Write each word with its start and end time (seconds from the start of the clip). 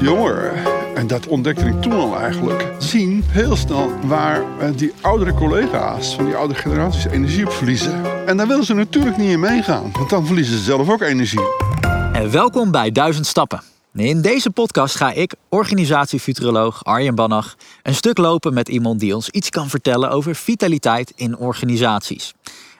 jongeren, 0.00 0.54
en 0.94 1.06
dat 1.06 1.26
ontdekte 1.26 1.66
ik 1.66 1.82
toen 1.82 1.92
al 1.92 2.18
eigenlijk, 2.18 2.72
zien 2.78 3.24
heel 3.26 3.56
snel 3.56 3.92
waar 4.04 4.42
eh, 4.58 4.68
die 4.76 4.92
oudere 5.00 5.34
collega's 5.34 6.14
van 6.14 6.24
die 6.24 6.34
oudere 6.34 6.60
generaties 6.60 7.06
energie 7.06 7.46
op 7.46 7.52
verliezen. 7.52 8.26
En 8.26 8.36
daar 8.36 8.46
willen 8.46 8.64
ze 8.64 8.74
natuurlijk 8.74 9.16
niet 9.16 9.30
in 9.30 9.40
meegaan, 9.40 9.90
want 9.92 10.10
dan 10.10 10.26
verliezen 10.26 10.58
ze 10.58 10.62
zelf 10.64 10.90
ook 10.90 11.02
energie. 11.02 11.48
En 12.12 12.30
welkom 12.30 12.70
bij 12.70 12.92
Duizend 12.92 13.26
Stappen. 13.26 13.62
In 13.94 14.20
deze 14.20 14.50
podcast 14.50 14.96
ga 14.96 15.12
ik, 15.12 15.34
organisatiefuturoloog 15.48 16.84
Arjen 16.84 17.14
Bannach, 17.14 17.56
een 17.82 17.94
stuk 17.94 18.18
lopen 18.18 18.54
met 18.54 18.68
iemand 18.68 19.00
die 19.00 19.14
ons 19.14 19.28
iets 19.28 19.50
kan 19.50 19.68
vertellen 19.68 20.10
over 20.10 20.34
vitaliteit 20.34 21.12
in 21.16 21.36
organisaties. 21.36 22.34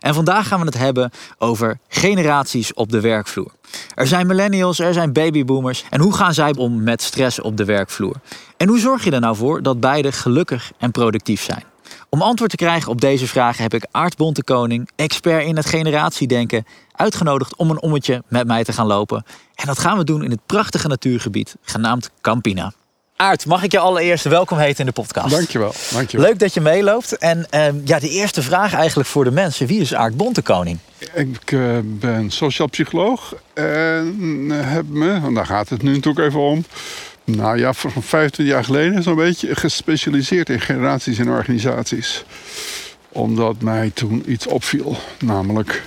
En 0.07 0.15
vandaag 0.15 0.49
gaan 0.49 0.61
we 0.61 0.67
het 0.67 0.79
hebben 0.79 1.11
over 1.39 1.79
generaties 1.89 2.75
op 2.75 2.91
de 2.91 3.01
werkvloer. 3.01 3.51
Er 3.95 4.07
zijn 4.07 4.27
millennials, 4.27 4.79
er 4.79 4.93
zijn 4.93 5.13
babyboomers. 5.13 5.85
En 5.91 6.01
hoe 6.01 6.15
gaan 6.15 6.35
zij 6.35 6.55
om 6.57 6.83
met 6.83 7.03
stress 7.03 7.41
op 7.41 7.57
de 7.57 7.65
werkvloer? 7.65 8.15
En 8.57 8.69
hoe 8.69 8.79
zorg 8.79 9.05
je 9.05 9.11
er 9.11 9.21
nou 9.21 9.37
voor 9.37 9.63
dat 9.63 9.81
beide 9.81 10.13
gelukkig 10.13 10.73
en 10.79 10.91
productief 10.91 11.43
zijn? 11.43 11.65
Om 12.09 12.23
antwoord 12.23 12.51
te 12.51 12.57
krijgen 12.57 12.91
op 12.91 13.01
deze 13.01 13.27
vragen 13.27 13.63
heb 13.63 13.75
ik 13.75 13.87
Aart 13.91 14.17
Bontekoning, 14.17 14.91
expert 14.97 15.45
in 15.45 15.57
het 15.57 15.67
generatiedenken, 15.67 16.67
uitgenodigd 16.93 17.57
om 17.57 17.71
een 17.71 17.83
ommetje 17.83 18.23
met 18.29 18.47
mij 18.47 18.65
te 18.65 18.73
gaan 18.73 18.87
lopen. 18.87 19.25
En 19.55 19.67
dat 19.67 19.79
gaan 19.79 19.99
we 19.99 20.05
doen 20.05 20.25
in 20.25 20.31
het 20.31 20.47
prachtige 20.47 20.89
natuurgebied 20.89 21.57
genaamd 21.63 22.11
Campina. 22.21 22.73
Aart, 23.17 23.47
mag 23.47 23.63
ik 23.63 23.73
je 23.73 23.79
allereerst 23.79 24.25
welkom 24.25 24.59
heten 24.59 24.79
in 24.79 24.87
de 24.87 24.93
podcast? 24.93 25.31
Dankjewel. 25.31 25.75
dankjewel. 25.93 26.27
Leuk 26.27 26.39
dat 26.39 26.55
je 26.55 26.61
meeloopt. 26.61 27.19
En 27.19 27.47
uh, 27.51 27.67
ja, 27.85 27.99
de 27.99 28.09
eerste 28.09 28.43
vraag 28.43 28.75
eigenlijk 28.75 29.09
voor 29.09 29.25
de 29.25 29.31
mensen. 29.31 29.67
Wie 29.67 29.81
is 29.81 29.95
Aart 29.95 30.17
Bontekoning? 30.17 30.79
Ik 31.15 31.51
uh, 31.51 31.79
ben 31.83 32.31
sociaal 32.31 32.69
psycholoog 32.69 33.35
en 33.55 34.51
heb 34.51 34.89
me, 34.89 35.13
en 35.13 35.35
daar 35.35 35.47
gaat 35.47 35.69
het 35.69 35.83
nu 35.83 35.95
natuurlijk 35.95 36.27
even 36.27 36.41
om... 36.41 36.65
Nou 37.25 37.59
ja, 37.59 37.73
van 37.73 37.91
25 37.91 38.55
jaar 38.55 38.65
geleden 38.65 39.03
zo'n 39.03 39.17
beetje 39.17 39.55
gespecialiseerd 39.55 40.49
in 40.49 40.61
generaties 40.61 41.19
en 41.19 41.29
organisaties. 41.29 42.25
Omdat 43.09 43.61
mij 43.61 43.91
toen 43.95 44.23
iets 44.27 44.47
opviel, 44.47 44.97
namelijk 45.19 45.83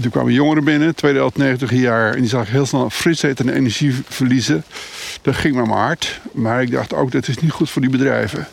toen 0.00 0.10
kwamen 0.10 0.32
jongeren 0.32 0.64
binnen, 0.64 0.94
tweede 0.94 1.18
helft 1.18 1.36
90 1.36 1.72
jaar. 1.72 2.14
En 2.14 2.20
die 2.20 2.28
zag 2.28 2.50
heel 2.50 2.66
snel 2.66 2.90
frisheid 2.90 3.40
en 3.40 3.48
energie 3.48 3.94
verliezen. 4.08 4.64
Dat 5.22 5.34
ging 5.34 5.54
me 5.54 5.64
maar 5.64 5.86
hard. 5.86 6.20
Maar 6.32 6.62
ik 6.62 6.70
dacht 6.70 6.94
ook, 6.94 7.12
dat 7.12 7.28
is 7.28 7.38
niet 7.38 7.50
goed 7.50 7.70
voor 7.70 7.82
die 7.82 7.90
bedrijven. 7.90 8.46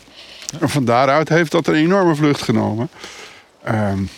En 0.60 0.68
van 0.68 0.84
daaruit 0.84 1.28
heeft 1.28 1.52
dat 1.52 1.66
een 1.66 1.74
enorme 1.74 2.14
vlucht 2.14 2.42
genomen. 2.42 2.88
Um, 3.68 4.08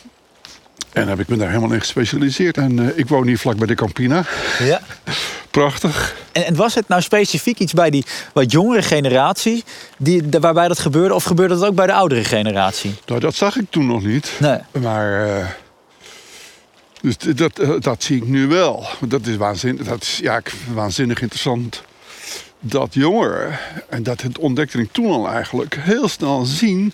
en 0.93 1.09
heb 1.09 1.21
ik 1.21 1.29
me 1.29 1.37
daar 1.37 1.49
helemaal 1.49 1.73
in 1.73 1.81
gespecialiseerd. 1.81 2.57
En 2.57 2.79
uh, 2.79 2.99
ik 2.99 3.09
woon 3.09 3.27
hier 3.27 3.39
vlak 3.39 3.57
bij 3.57 3.67
de 3.67 3.75
Campina. 3.75 4.25
Ja. 4.59 4.81
Prachtig. 5.51 6.15
En, 6.33 6.47
en, 6.47 6.57
was 6.57 6.75
het 6.75 6.89
nou 6.89 7.03
specifiek 7.03 7.59
iets 7.59 7.73
bij 7.73 7.91
die 7.91 8.05
wat 8.33 8.53
jongere 8.53 8.83
generatie 8.83 9.65
die, 9.99 10.23
waarbij 10.41 10.69
dat 10.69 10.79
gebeurde? 10.79 11.15
Of 11.15 11.25
gebeurde 11.25 11.55
dat 11.55 11.65
ook 11.65 11.75
bij 11.75 11.87
de 11.87 11.93
oudere 11.93 12.25
generatie? 12.25 12.95
Nou, 13.07 13.21
dat 13.21 13.35
zag 13.35 13.57
ik 13.57 13.65
toen 13.71 13.87
nog 13.87 14.05
niet. 14.05 14.33
Nee. 14.39 14.59
Maar... 14.73 15.27
Uh, 15.27 15.45
dus 17.05 17.37
dat, 17.37 17.59
eh, 17.59 17.71
dat 17.79 18.03
zie 18.03 18.17
ik 18.17 18.27
nu 18.27 18.47
wel. 18.47 18.87
Dat 19.01 19.27
is 19.27 19.37
waanzinnig, 19.37 19.87
dat 19.87 20.03
is, 20.03 20.19
ja, 20.23 20.43
waanzinnig 20.75 21.21
interessant. 21.21 21.83
Dat 22.61 22.95
jongeren, 22.95 23.59
en 23.89 24.03
dat 24.03 24.23
ontdekte 24.39 24.79
ik 24.79 24.93
toen 24.93 25.11
al 25.11 25.29
eigenlijk, 25.29 25.77
heel 25.81 26.09
snel 26.09 26.45
zien 26.45 26.93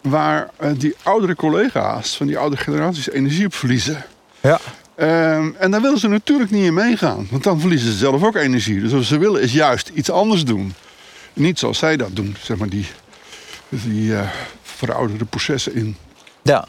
waar 0.00 0.50
uh, 0.60 0.70
die 0.76 0.94
oudere 1.02 1.34
collega's 1.34 2.16
van 2.16 2.26
die 2.26 2.38
oudere 2.38 2.62
generaties 2.62 3.10
energie 3.10 3.46
op 3.46 3.54
verliezen. 3.54 4.04
Ja. 4.40 4.60
Um, 4.96 5.54
en 5.58 5.70
daar 5.70 5.80
willen 5.80 5.98
ze 5.98 6.08
natuurlijk 6.08 6.50
niet 6.50 6.64
in 6.64 6.74
meegaan, 6.74 7.26
want 7.30 7.42
dan 7.42 7.60
verliezen 7.60 7.92
ze 7.92 7.96
zelf 7.96 8.22
ook 8.22 8.36
energie. 8.36 8.80
Dus 8.80 8.92
wat 8.92 9.04
ze 9.04 9.18
willen 9.18 9.42
is 9.42 9.52
juist 9.52 9.90
iets 9.94 10.10
anders 10.10 10.44
doen. 10.44 10.74
Niet 11.32 11.58
zoals 11.58 11.78
zij 11.78 11.96
dat 11.96 12.16
doen, 12.16 12.36
zeg 12.42 12.56
maar, 12.56 12.68
die, 12.68 12.86
die 13.68 14.10
uh, 14.10 14.28
verouderde 14.62 15.24
processen 15.24 15.74
in. 15.74 15.96
Ja. 16.42 16.66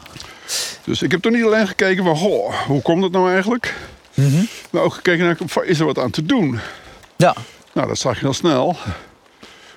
Dus 0.84 1.02
ik 1.02 1.10
heb 1.10 1.22
toen 1.22 1.32
niet 1.32 1.44
alleen 1.44 1.66
gekeken 1.66 2.04
van, 2.04 2.16
goh, 2.16 2.54
hoe 2.54 2.82
komt 2.82 3.02
dat 3.02 3.10
nou 3.10 3.30
eigenlijk? 3.32 3.74
Mm 4.14 4.28
-hmm. 4.30 4.48
Maar 4.70 4.82
ook 4.82 4.94
gekeken 4.94 5.24
naar, 5.24 5.64
is 5.64 5.78
er 5.78 5.86
wat 5.86 5.98
aan 5.98 6.10
te 6.10 6.24
doen? 6.24 6.58
Ja. 7.16 7.34
Nou, 7.72 7.88
dat 7.88 7.98
zag 7.98 8.14
je 8.14 8.20
heel 8.20 8.32
snel. 8.32 8.76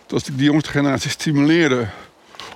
Dat 0.07 0.28
ik 0.28 0.38
die 0.38 0.45
jongste 0.45 0.69
generatie 0.69 1.09
stimuleerde 1.09 1.88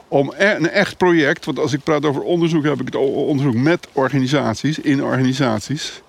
om 0.07 0.33
e-, 0.38 0.55
een 0.55 0.69
echt 0.69 0.97
project, 0.97 1.45
want 1.45 1.59
als 1.59 1.73
ik 1.73 1.83
praat 1.83 2.05
over 2.05 2.22
onderzoek, 2.22 2.63
heb 2.63 2.79
ik 2.79 2.85
het 2.85 2.95
onderzoek 2.95 3.53
met 3.53 3.88
organisaties, 3.91 4.79
in 4.79 5.03
organisaties, 5.03 6.01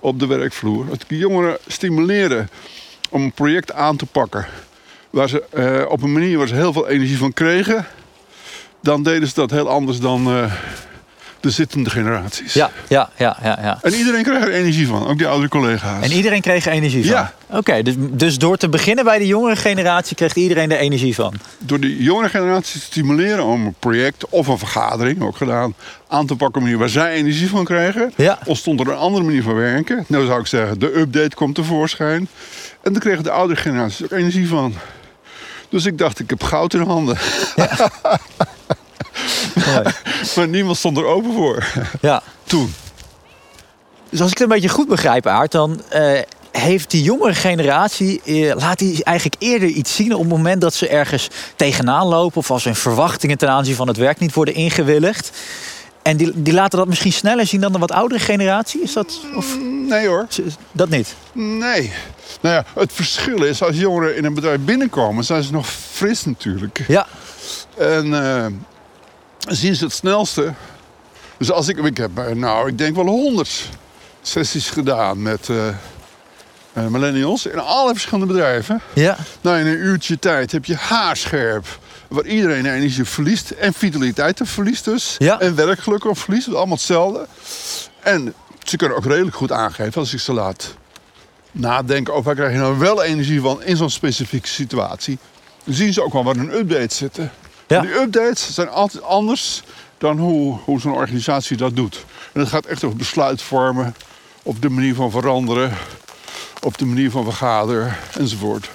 op 0.00 0.18
de 0.18 0.26
werkvloer. 0.26 0.86
Dat 0.86 1.02
ik 1.02 1.08
de 1.08 1.16
jongeren 1.16 1.58
stimuleren 1.66 2.50
om 3.10 3.22
een 3.22 3.32
project 3.32 3.72
aan 3.72 3.96
te 3.96 4.06
pakken. 4.06 4.46
Waar 5.10 5.28
ze 5.28 5.44
uh, 5.54 5.90
op 5.90 6.02
een 6.02 6.12
manier 6.12 6.38
waar 6.38 6.48
ze 6.48 6.54
heel 6.54 6.72
veel 6.72 6.88
energie 6.88 7.18
van 7.18 7.32
kregen, 7.32 7.86
dan 8.82 9.02
deden 9.02 9.28
ze 9.28 9.34
dat 9.34 9.50
heel 9.50 9.68
anders 9.68 10.00
dan 10.00 10.28
uh, 10.28 10.52
de 11.40 11.50
zittende 11.50 11.90
generaties. 11.90 12.52
Ja, 12.52 12.70
ja, 12.88 13.10
ja, 13.16 13.36
ja, 13.42 13.58
ja. 13.62 13.78
En 13.82 13.94
iedereen 13.94 14.22
kreeg 14.22 14.42
er 14.42 14.52
energie 14.52 14.86
van, 14.86 15.06
ook 15.06 15.18
die 15.18 15.26
oudere 15.26 15.48
collega's. 15.48 16.04
En 16.04 16.12
iedereen 16.12 16.40
kreeg 16.40 16.66
er 16.66 16.72
energie 16.72 17.02
van? 17.02 17.12
Ja. 17.12 17.32
Oké, 17.46 17.56
okay, 17.58 17.82
dus, 17.82 17.94
dus 17.98 18.38
door 18.38 18.56
te 18.56 18.68
beginnen 18.68 19.04
bij 19.04 19.18
de 19.18 19.26
jongere 19.26 19.56
generatie 19.56 20.16
kreeg 20.16 20.34
iedereen 20.34 20.70
er 20.70 20.78
energie 20.78 21.14
van? 21.14 21.34
Door 21.58 21.80
de 21.80 22.02
jongere 22.02 22.28
generatie 22.28 22.80
te 22.80 22.86
stimuleren 22.86 23.44
om 23.44 23.66
een 23.66 23.74
project 23.78 24.28
of 24.28 24.46
een 24.46 24.58
vergadering, 24.58 25.22
ook 25.22 25.36
gedaan, 25.36 25.74
aan 26.08 26.26
te 26.26 26.36
pakken 26.36 26.48
op 26.48 26.54
een 26.54 26.62
manier 26.62 26.78
waar 26.78 26.88
zij 26.88 27.12
energie 27.12 27.48
van 27.48 27.64
krijgen, 27.64 28.12
ja. 28.16 28.38
ontstond 28.44 28.80
er 28.80 28.88
een 28.88 28.96
andere 28.96 29.24
manier 29.24 29.42
van 29.42 29.54
werken. 29.54 30.04
Nou 30.08 30.26
zou 30.26 30.40
ik 30.40 30.46
zeggen, 30.46 30.78
de 30.78 30.98
update 30.98 31.36
komt 31.36 31.54
tevoorschijn. 31.54 32.28
En 32.82 32.92
dan 32.92 33.02
kregen 33.02 33.24
de 33.24 33.30
oudere 33.30 33.60
generaties 33.60 34.04
ook 34.04 34.10
energie 34.12 34.48
van. 34.48 34.74
Dus 35.68 35.86
ik 35.86 35.98
dacht, 35.98 36.18
ik 36.18 36.30
heb 36.30 36.42
goud 36.42 36.74
in 36.74 36.80
handen. 36.80 37.16
Ja. 37.56 37.90
maar 40.36 40.48
niemand 40.48 40.76
stond 40.76 40.96
er 40.96 41.04
open 41.04 41.32
voor. 41.32 41.66
Ja. 42.00 42.22
Toen. 42.44 42.74
Dus 44.10 44.20
als 44.20 44.30
ik 44.30 44.38
het 44.38 44.48
een 44.48 44.54
beetje 44.54 44.68
goed 44.68 44.88
begrijp, 44.88 45.26
Aart, 45.26 45.52
dan 45.52 45.80
uh, 45.94 46.18
heeft 46.52 46.90
die 46.90 47.02
jongere 47.02 47.34
generatie, 47.34 48.20
uh, 48.24 48.54
laat 48.54 48.78
die 48.78 49.04
eigenlijk 49.04 49.42
eerder 49.42 49.68
iets 49.68 49.94
zien 49.94 50.14
op 50.14 50.20
het 50.20 50.28
moment 50.28 50.60
dat 50.60 50.74
ze 50.74 50.88
ergens 50.88 51.28
tegenaan 51.56 52.06
lopen 52.06 52.38
of 52.38 52.50
als 52.50 52.64
hun 52.64 52.74
verwachtingen 52.74 53.38
ten 53.38 53.48
aanzien 53.48 53.74
van 53.74 53.88
het 53.88 53.96
werk 53.96 54.18
niet 54.18 54.34
worden 54.34 54.54
ingewilligd. 54.54 55.30
En 56.02 56.16
die, 56.16 56.42
die 56.42 56.52
laten 56.52 56.78
dat 56.78 56.88
misschien 56.88 57.12
sneller 57.12 57.46
zien 57.46 57.60
dan 57.60 57.72
de 57.72 57.78
wat 57.78 57.92
oudere 57.92 58.20
generatie? 58.20 58.82
Is 58.82 58.92
dat? 58.92 59.20
Of... 59.34 59.58
Nee 59.88 60.06
hoor. 60.06 60.26
Dat 60.72 60.88
niet? 60.88 61.14
Nee. 61.32 61.92
Nou 62.40 62.54
ja, 62.54 62.64
het 62.80 62.92
verschil 62.92 63.44
is 63.44 63.62
als 63.62 63.76
jongeren 63.76 64.16
in 64.16 64.24
een 64.24 64.34
bedrijf 64.34 64.60
binnenkomen, 64.60 65.24
zijn 65.24 65.42
ze 65.42 65.52
nog 65.52 65.66
fris 65.68 66.24
natuurlijk. 66.24 66.84
Ja. 66.88 67.06
En 67.76 68.06
uh, 68.06 68.46
zien 69.38 69.74
ze 69.74 69.84
het 69.84 69.92
snelste. 69.92 70.54
Dus 71.36 71.50
als 71.50 71.68
ik, 71.68 71.78
ik 71.78 71.96
heb 71.96 72.34
nou, 72.34 72.68
ik 72.68 72.78
denk 72.78 72.96
wel 72.96 73.06
honderd 73.06 73.68
sessies 74.22 74.70
gedaan 74.70 75.22
met 75.22 75.48
uh, 75.48 75.66
uh, 76.72 76.86
millennials 76.86 77.46
in 77.46 77.58
allerlei 77.58 77.92
verschillende 77.92 78.32
bedrijven. 78.32 78.80
Ja. 78.92 79.16
Nou, 79.40 79.58
in 79.58 79.66
een 79.66 79.78
uurtje 79.78 80.18
tijd 80.18 80.52
heb 80.52 80.64
je 80.64 80.76
haarscherp. 80.76 81.78
Waar 82.08 82.24
iedereen 82.24 82.66
energie 82.66 83.04
verliest. 83.04 83.50
En 83.50 83.72
vitaliteit 83.72 84.40
verliest 84.44 84.84
dus. 84.84 85.14
Ja. 85.18 85.40
En 85.40 85.54
werkgeluk 85.54 86.04
verliest. 86.12 86.48
Allemaal 86.48 86.76
hetzelfde. 86.76 87.26
En 88.02 88.34
ze 88.62 88.76
kunnen 88.76 88.96
ook 88.96 89.04
redelijk 89.04 89.36
goed 89.36 89.52
aangeven 89.52 90.00
als 90.00 90.12
ik 90.12 90.20
ze 90.20 90.32
laat 90.32 90.74
nadenken 91.52 92.12
over 92.12 92.24
waar 92.24 92.34
krijg 92.34 92.52
je 92.52 92.58
nou 92.58 92.78
wel 92.78 93.02
energie 93.02 93.40
van 93.40 93.62
in 93.62 93.76
zo'n 93.76 93.90
specifieke 93.90 94.48
situatie. 94.48 95.18
Dan 95.64 95.74
zien 95.74 95.92
ze 95.92 96.02
ook 96.02 96.12
wel 96.12 96.24
waar 96.24 96.36
een 96.36 96.54
update 96.54 96.94
zitten. 96.94 97.32
Ja. 97.68 97.80
Die 97.80 97.94
updates 97.94 98.54
zijn 98.54 98.68
altijd 98.68 99.02
anders 99.02 99.62
dan 99.98 100.18
hoe, 100.18 100.58
hoe 100.64 100.80
zo'n 100.80 100.92
organisatie 100.92 101.56
dat 101.56 101.76
doet. 101.76 102.04
En 102.32 102.40
het 102.40 102.48
gaat 102.48 102.66
echt 102.66 102.84
over 102.84 102.96
besluitvormen, 102.96 103.94
op 104.42 104.62
de 104.62 104.68
manier 104.68 104.94
van 104.94 105.10
veranderen, 105.10 105.72
op 106.62 106.78
de 106.78 106.84
manier 106.84 107.10
van 107.10 107.24
vergaderen 107.24 107.96
enzovoort. 108.18 108.70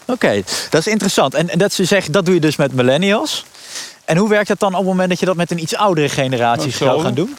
Oké, 0.00 0.12
okay, 0.12 0.44
dat 0.70 0.80
is 0.80 0.86
interessant. 0.86 1.34
En, 1.34 1.48
en 1.48 1.58
dat 1.58 1.72
ze 1.72 1.84
zeggen, 1.84 2.12
dat 2.12 2.24
doe 2.24 2.34
je 2.34 2.40
dus 2.40 2.56
met 2.56 2.72
millennials. 2.72 3.44
En 4.04 4.16
hoe 4.16 4.28
werkt 4.28 4.48
dat 4.48 4.60
dan 4.60 4.70
op 4.70 4.78
het 4.78 4.86
moment 4.86 5.08
dat 5.08 5.20
je 5.20 5.26
dat 5.26 5.36
met 5.36 5.50
een 5.50 5.62
iets 5.62 5.76
oudere 5.76 6.08
generatie 6.08 6.70
zou 6.70 7.02
gaan 7.02 7.14
doen? 7.14 7.36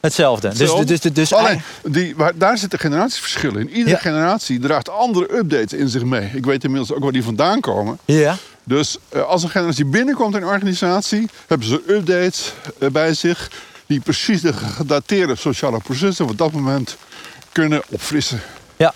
Hetzelfde. 0.00 0.48
Hetzelfde. 0.48 0.84
Dus, 0.84 1.00
dus, 1.00 1.12
dus, 1.12 1.32
Alleen, 1.32 1.62
die, 1.84 2.16
waar, 2.16 2.38
daar 2.38 2.58
zitten 2.58 2.78
generatieverschillen 2.78 3.60
in. 3.60 3.68
Iedere 3.68 3.90
ja. 3.90 3.96
generatie 3.96 4.58
draagt 4.58 4.90
andere 4.90 5.36
updates 5.36 5.72
in 5.72 5.88
zich 5.88 6.04
mee. 6.04 6.30
Ik 6.34 6.44
weet 6.44 6.64
inmiddels 6.64 6.92
ook 6.92 7.02
waar 7.02 7.12
die 7.12 7.24
vandaan 7.24 7.60
komen. 7.60 7.98
Ja. 8.04 8.36
Dus 8.68 8.98
uh, 9.12 9.22
als 9.22 9.42
een 9.42 9.48
generatie 9.48 9.84
binnenkomt 9.84 10.34
in 10.34 10.42
een 10.42 10.48
organisatie, 10.48 11.28
hebben 11.46 11.66
ze 11.66 11.82
updates 11.86 12.52
uh, 12.78 12.88
bij 12.88 13.14
zich 13.14 13.50
die 13.86 14.00
precies 14.00 14.40
de 14.40 14.52
gedateerde 14.52 15.36
sociale 15.36 15.78
processen 15.78 16.28
op 16.28 16.38
dat 16.38 16.52
moment 16.52 16.96
kunnen 17.52 17.82
opfrissen. 17.88 18.40
Ja. 18.76 18.94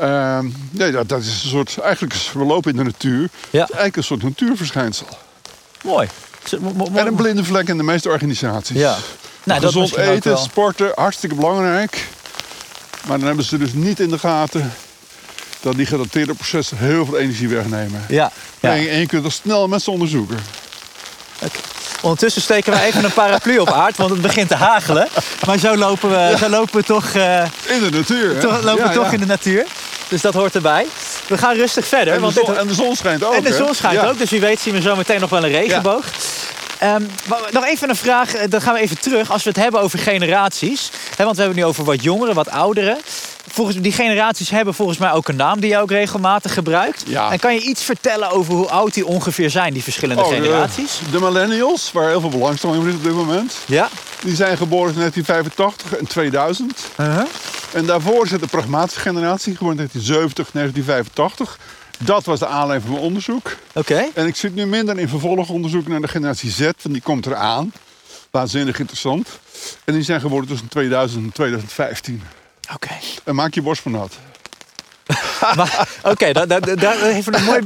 Uh, 0.00 0.38
nee, 0.70 0.92
dat, 0.92 1.08
dat, 1.08 1.20
is 1.20 1.42
een 1.42 1.48
soort. 1.48 1.78
Eigenlijk, 1.78 2.14
we 2.32 2.44
lopen 2.44 2.70
in 2.70 2.76
de 2.76 2.82
natuur. 2.82 3.20
Ja. 3.20 3.28
Het 3.40 3.52
is 3.52 3.58
eigenlijk 3.60 3.96
een 3.96 4.04
soort 4.04 4.22
natuurverschijnsel. 4.22 5.06
Mooi. 5.82 6.08
En 6.94 7.06
een 7.06 7.14
blinde 7.14 7.44
vlek 7.44 7.68
in 7.68 7.76
de 7.76 7.82
meeste 7.82 8.08
organisaties. 8.08 8.76
Ja. 8.76 8.96
Nou, 9.44 9.60
Gezond 9.60 9.96
eten, 9.96 10.38
sporten, 10.38 10.92
hartstikke 10.94 11.34
belangrijk. 11.34 12.08
Maar 13.06 13.18
dan 13.18 13.26
hebben 13.26 13.44
ze 13.44 13.58
dus 13.58 13.72
niet 13.72 14.00
in 14.00 14.08
de 14.08 14.18
gaten 14.18 14.72
dat 15.60 15.76
die 15.76 15.86
gedateerde 15.86 16.34
processen 16.34 16.78
heel 16.78 17.04
veel 17.04 17.18
energie 17.18 17.48
wegnemen. 17.48 18.04
Ja. 18.08 18.32
ja. 18.60 18.70
En, 18.70 18.88
en 18.88 18.98
je 18.98 19.06
kunt 19.06 19.22
dat 19.22 19.32
snel 19.32 19.68
met 19.68 19.82
ze 19.82 19.90
onderzoeken. 19.90 20.38
Ondertussen 22.00 22.42
steken 22.42 22.72
we 22.72 22.80
even 22.82 23.04
een 23.04 23.12
paraplu 23.12 23.58
op 23.58 23.70
aard, 23.70 23.96
want 23.96 24.10
het 24.10 24.20
begint 24.20 24.48
te 24.48 24.54
hagelen. 24.54 25.08
Maar 25.46 25.58
zo 25.58 25.76
lopen 25.76 26.10
we, 26.10 26.36
zo 26.38 26.48
lopen 26.48 26.76
we 26.76 26.82
toch, 26.82 27.04
eh, 27.14 27.42
In 27.66 27.80
de 27.80 27.88
natuur. 27.90 28.40
toch, 28.40 28.62
lopen 28.62 28.88
we 28.88 28.94
toch 28.94 29.12
in 29.12 29.20
de 29.20 29.26
natuur. 29.26 29.66
Dus 30.08 30.20
dat 30.20 30.34
hoort 30.34 30.54
erbij. 30.54 30.86
We 31.28 31.38
gaan 31.38 31.54
rustig 31.54 31.86
verder. 31.86 32.08
En 32.08 32.14
de, 32.14 32.20
want 32.20 32.34
zon, 32.34 32.44
dit- 32.46 32.56
en 32.56 32.66
de 32.66 32.74
zon 32.74 32.96
schijnt 32.96 33.24
ook. 33.24 33.34
en 33.34 33.42
de 33.42 33.52
zon 33.54 33.74
schijnt 33.74 34.00
ook, 34.06 34.18
dus 34.18 34.30
wie 34.30 34.40
weet 34.40 34.60
zien 34.60 34.74
we 34.74 34.80
zo 34.80 34.96
meteen 34.96 35.20
nog 35.20 35.30
wel 35.30 35.44
een 35.44 35.50
regenboog. 35.50 36.04
Ehm, 36.78 37.02
maar 37.28 37.38
nog 37.50 37.64
even 37.64 37.88
een 37.88 37.96
vraag, 37.96 38.34
eh, 38.34 38.50
dan 38.50 38.60
gaan 38.60 38.74
we 38.74 38.80
even 38.80 39.00
terug. 39.00 39.30
Als 39.30 39.42
we 39.42 39.48
het 39.48 39.58
hebben 39.58 39.80
over 39.80 39.98
generaties. 39.98 40.90
Hè, 41.16 41.24
want 41.24 41.36
we 41.36 41.42
hebben 41.42 41.46
het 41.46 41.56
nu 41.56 41.64
over 41.64 41.84
wat 41.84 42.02
jongeren, 42.02 42.34
wat 42.34 42.50
ouderen. 42.50 42.98
Volgens, 43.50 43.76
die 43.80 43.92
generaties 43.92 44.50
hebben 44.50 44.74
volgens 44.74 44.98
mij 44.98 45.12
ook 45.12 45.28
een 45.28 45.36
naam 45.36 45.60
die 45.60 45.70
je 45.70 45.78
ook 45.78 45.90
regelmatig 45.90 46.54
gebruikt. 46.54 47.02
Ja. 47.06 47.30
En 47.32 47.38
kan 47.38 47.54
je 47.54 47.60
iets 47.60 47.82
vertellen 47.82 48.30
over 48.30 48.54
hoe 48.54 48.68
oud 48.68 48.94
die 48.94 49.06
ongeveer 49.06 49.50
zijn, 49.50 49.72
die 49.72 49.82
verschillende 49.82 50.22
Oh, 50.22 50.28
de- 50.28 50.34
generaties? 50.34 51.00
De, 51.10 51.20
millennials, 51.20 51.92
waar 51.92 52.08
heel 52.08 52.20
veel 52.20 52.30
belangstelling 52.30 52.78
voor 52.82 52.88
is 52.88 52.94
op 52.96 53.02
dit 53.02 53.12
moment. 53.12 53.56
Ja. 53.66 53.88
Die 54.22 54.34
zijn 54.36 54.56
geboren 54.56 54.92
in 54.92 54.98
1985 54.98 55.98
en 55.98 56.06
2000. 56.06 56.80
Uh-huh. 57.00 57.24
En 57.72 57.86
daarvoor 57.86 58.26
zit 58.26 58.40
de 58.40 58.46
pragmatische 58.46 59.00
generatie, 59.00 59.56
geboren 59.56 59.78
in 59.78 59.88
1970, 59.92 60.50
1985. 60.52 61.58
Dat 61.98 62.24
was 62.24 62.38
de 62.38 62.46
aanleiding 62.46 62.82
van 62.82 62.90
mijn 62.92 63.04
onderzoek. 63.06 63.56
Oké. 63.74 64.04
En 64.14 64.26
ik 64.26 64.36
zit 64.36 64.54
nu 64.54 64.66
minder 64.66 64.98
in 64.98 65.08
vervolgonderzoek 65.08 65.88
naar 65.88 66.00
de 66.00 66.08
generatie 66.08 66.50
Z, 66.50 66.60
want 66.60 66.76
die 66.82 67.00
komt 67.02 67.26
eraan. 67.26 67.72
Waanzinnig 68.30 68.78
interessant. 68.78 69.28
En 69.84 69.94
die 69.94 70.02
zijn 70.02 70.20
geboren 70.20 70.46
tussen 70.48 70.68
2000 70.68 71.24
en 71.24 71.32
2015. 71.32 72.22
Oké. 72.74 72.88
En 73.24 73.34
maak 73.34 73.54
je 73.54 73.62
borst 73.62 73.82
van 73.82 73.92
nat. 73.92 74.12
Maar, 75.56 75.88
Oké, 76.02 76.32
daar 76.32 76.46
da, 76.48 76.60
da, 76.60 76.74
daar 76.74 77.02
even 77.02 77.34
een 77.34 77.44
mooi, 77.44 77.60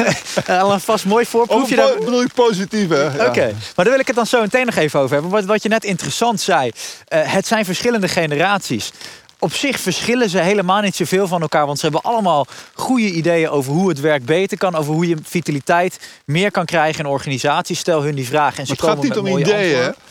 al 0.60 0.72
een 0.72 0.80
vast 0.80 1.04
mooi 1.04 1.26
voorproefje. 1.26 1.74
po- 1.76 1.82
Daar- 1.88 1.98
bedoel 1.98 2.22
ik 2.22 2.32
positief, 2.34 2.88
hè? 2.88 3.02
Ja. 3.16 3.26
Oké, 3.26 3.46
maar 3.76 3.84
daar 3.84 3.90
wil 3.90 3.98
ik 3.98 4.06
het 4.06 4.16
dan 4.16 4.26
zo 4.26 4.40
meteen 4.40 4.66
nog 4.66 4.74
even 4.76 5.00
over 5.00 5.12
hebben. 5.12 5.30
Wat, 5.30 5.44
wat 5.44 5.62
je 5.62 5.68
net 5.68 5.84
interessant 5.84 6.40
zei, 6.40 6.70
eh, 7.08 7.32
het 7.32 7.46
zijn 7.46 7.64
verschillende 7.64 8.08
generaties. 8.08 8.92
Op 9.38 9.52
zich 9.54 9.80
verschillen 9.80 10.30
ze 10.30 10.38
helemaal 10.38 10.80
niet 10.80 10.96
zoveel 10.96 11.26
van 11.28 11.40
elkaar, 11.42 11.66
want 11.66 11.78
ze 11.78 11.84
hebben 11.84 12.02
allemaal 12.10 12.46
goede 12.74 13.10
ideeën 13.10 13.48
over 13.48 13.72
hoe 13.72 13.88
het 13.88 14.00
werk 14.00 14.24
beter 14.24 14.58
kan, 14.58 14.74
over 14.74 14.92
hoe 14.94 15.08
je 15.08 15.16
vitaliteit 15.22 15.98
meer 16.24 16.50
kan 16.50 16.64
krijgen 16.64 17.04
in 17.04 17.10
organisaties. 17.10 17.78
Stel 17.78 18.02
hun 18.02 18.14
die 18.14 18.26
vraag 18.26 18.58
en 18.58 18.66
ze 18.66 18.72
Maar 18.72 18.76
het 18.76 18.80
gaat 18.86 18.88
komen 18.94 19.04
niet 19.08 19.16
om 19.18 19.22
met 19.24 19.32
mooie 19.32 19.44
ideeën, 19.44 19.74
antwoorden. 19.76 20.02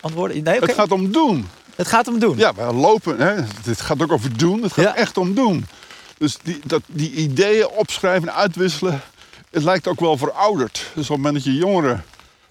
antwoorden. 0.00 0.42
Nee, 0.42 0.56
oké. 0.56 0.66
Het 0.66 0.74
gaat 0.74 0.90
om 0.92 1.12
doen. 1.12 1.48
Het 1.76 1.86
gaat 1.88 2.08
om 2.08 2.18
doen. 2.18 2.36
Ja, 2.38 2.52
maar 2.56 2.72
lopen, 2.72 3.18
hè? 3.20 3.34
dit 3.64 3.80
gaat 3.80 4.02
ook 4.02 4.12
over 4.12 4.36
doen. 4.36 4.62
Het 4.62 4.72
gaat 4.72 4.84
Ja. 4.84 4.94
echt 4.96 5.16
om 5.18 5.34
doen. 5.34 5.66
Dus 6.18 6.38
die, 6.42 6.60
dat, 6.64 6.82
die 6.86 7.10
ideeën 7.12 7.68
opschrijven 7.68 8.28
en 8.28 8.34
uitwisselen, 8.34 9.00
het 9.50 9.62
lijkt 9.62 9.86
ook 9.88 10.00
wel 10.00 10.16
verouderd. 10.16 10.74
Dus 10.94 11.10
op 11.10 11.16
het 11.16 11.24
moment 11.24 11.34
dat 11.34 11.44
je 11.44 11.54
jongeren, 11.54 12.04